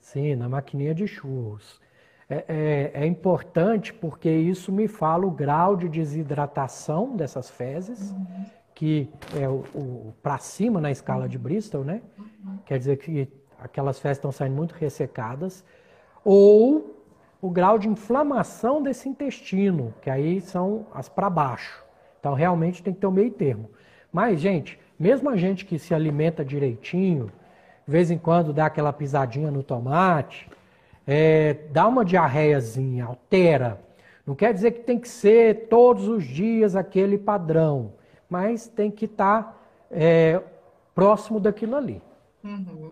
[0.00, 1.78] Sim, na maquininha de churros.
[2.26, 8.46] é, é, é, importante porque isso me fala o grau de desidratação dessas fezes, uhum.
[8.74, 12.00] que é o, o para cima na escala de Bristol, né?
[12.16, 12.58] Uhum.
[12.64, 15.62] Quer dizer que aquelas fezes estão saindo muito ressecadas,
[16.24, 16.93] ou
[17.44, 21.84] o grau de inflamação desse intestino, que aí são as para baixo.
[22.18, 23.70] Então realmente tem que ter o um meio termo.
[24.10, 27.26] Mas, gente, mesmo a gente que se alimenta direitinho,
[27.86, 30.48] de vez em quando dá aquela pisadinha no tomate,
[31.06, 33.78] é, dá uma diarreiazinha, altera.
[34.26, 37.92] Não quer dizer que tem que ser todos os dias aquele padrão,
[38.26, 39.56] mas tem que estar tá,
[39.90, 40.40] é,
[40.94, 42.00] próximo daquilo ali.
[42.42, 42.90] Uhum.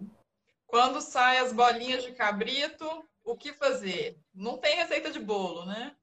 [0.67, 2.85] Quando saem as bolinhas de cabrito,
[3.25, 4.22] o que fazer?
[4.35, 5.95] Não tem receita de bolo, né?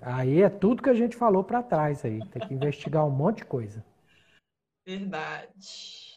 [0.00, 2.18] Aí é tudo que a gente falou para trás aí.
[2.28, 3.84] Tem que investigar um monte de coisa.
[4.84, 6.14] Verdade.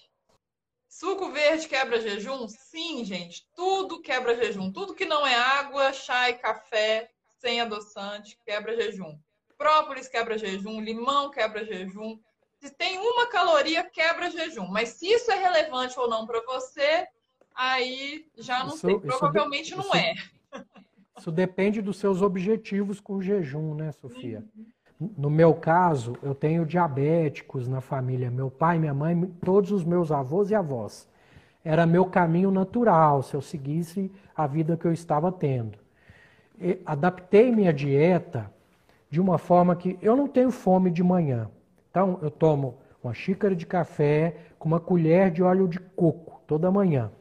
[0.90, 2.48] Suco verde quebra jejum?
[2.48, 3.48] Sim, gente.
[3.56, 4.72] Tudo quebra jejum.
[4.72, 9.18] Tudo que não é água, chá e café sem adoçante quebra jejum.
[9.58, 12.20] Própolis quebra jejum, limão quebra jejum.
[12.60, 14.68] Se tem uma caloria, quebra jejum.
[14.68, 17.08] Mas se isso é relevante ou não para você,
[17.56, 19.00] aí já não isso, sei.
[19.00, 20.16] Provavelmente de, não isso, é.
[21.18, 24.44] Isso depende dos seus objetivos com o jejum, né, Sofia?
[25.18, 28.32] No meu caso, eu tenho diabéticos na família.
[28.32, 31.08] Meu pai, minha mãe, todos os meus avós e avós.
[31.64, 35.78] Era meu caminho natural se eu seguisse a vida que eu estava tendo.
[36.60, 38.52] E adaptei minha dieta
[39.10, 41.50] de uma forma que eu não tenho fome de manhã.
[41.90, 46.72] Então, eu tomo uma xícara de café com uma colher de óleo de coco toda
[46.72, 47.12] manhã.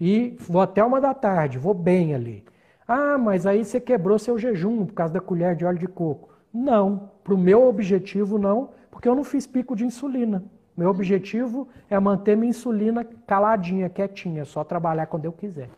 [0.00, 2.44] E vou até uma da tarde, vou bem ali.
[2.86, 6.34] Ah, mas aí você quebrou seu jejum por causa da colher de óleo de coco.
[6.52, 10.44] Não, para o meu objetivo não, porque eu não fiz pico de insulina.
[10.76, 15.70] Meu objetivo é manter minha insulina caladinha, quietinha, só trabalhar quando eu quiser.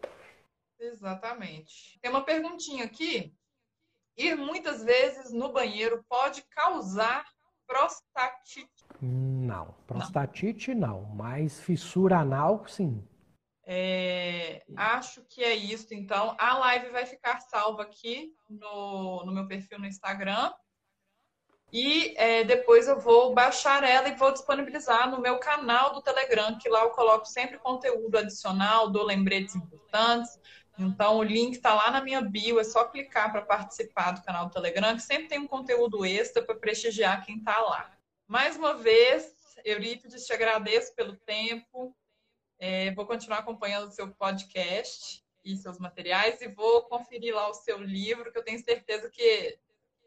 [0.79, 1.99] Exatamente.
[2.01, 3.33] Tem uma perguntinha aqui.
[4.17, 7.25] Ir muitas vezes no banheiro pode causar
[7.67, 8.69] prostatite?
[9.01, 13.03] Não, prostatite não, não mas fissura anal sim.
[13.71, 16.35] É, acho que é isso, então.
[16.39, 20.51] A live vai ficar salva aqui no, no meu perfil no Instagram.
[21.71, 26.57] E é, depois eu vou baixar ela e vou disponibilizar no meu canal do Telegram,
[26.57, 30.41] que lá eu coloco sempre conteúdo adicional, dou lembretes importantes.
[30.79, 34.47] Então o link está lá na minha bio, é só clicar para participar do canal
[34.47, 37.91] do Telegram, que sempre tem um conteúdo extra para prestigiar quem está lá.
[38.27, 39.31] Mais uma vez,
[39.62, 41.95] Eurípides, te agradeço pelo tempo.
[42.59, 47.55] É, vou continuar acompanhando o seu podcast e seus materiais e vou conferir lá o
[47.55, 49.59] seu livro, que eu tenho certeza que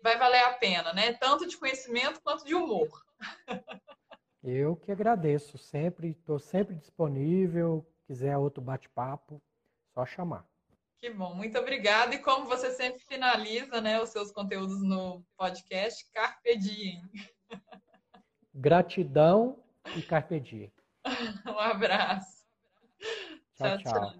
[0.03, 1.13] vai valer a pena, né?
[1.13, 2.89] Tanto de conhecimento quanto de humor.
[4.43, 7.85] Eu que agradeço, sempre estou sempre disponível.
[8.07, 9.41] Quiser outro bate-papo,
[9.93, 10.45] só chamar.
[10.97, 12.13] Que bom, muito obrigada.
[12.13, 17.01] E como você sempre finaliza, né, os seus conteúdos no podcast, carpe diem.
[18.53, 19.63] Gratidão
[19.95, 20.71] e carpe diem.
[21.47, 22.40] um abraço.
[23.61, 23.77] Tchau.
[23.77, 23.93] tchau.
[23.93, 24.13] tchau.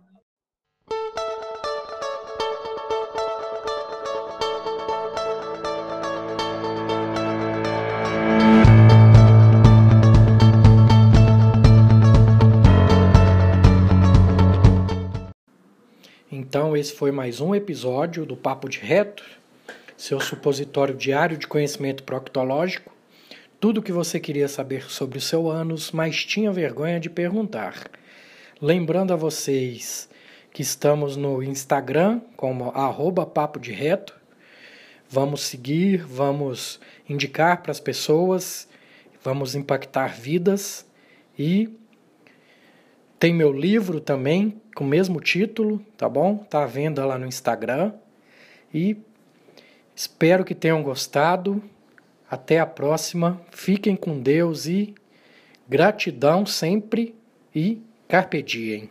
[16.32, 19.24] Então, esse foi mais um episódio do Papo de Reto,
[19.96, 22.92] seu supositório diário de conhecimento proctológico.
[23.58, 27.90] Tudo o que você queria saber sobre o seu ânus, mas tinha vergonha de perguntar.
[28.64, 30.08] Lembrando a vocês
[30.54, 34.16] que estamos no Instagram como arroba Papo de Reto.
[35.10, 38.68] Vamos seguir, vamos indicar para as pessoas,
[39.24, 40.86] vamos impactar vidas
[41.40, 41.76] e
[43.18, 46.38] tem meu livro também, com o mesmo título, tá bom?
[46.38, 47.94] Tá à venda lá no Instagram.
[48.72, 48.96] E
[49.96, 51.64] espero que tenham gostado.
[52.30, 53.42] Até a próxima.
[53.50, 54.94] Fiquem com Deus e
[55.68, 57.16] gratidão sempre
[57.56, 57.82] e
[58.12, 58.90] carpe diem.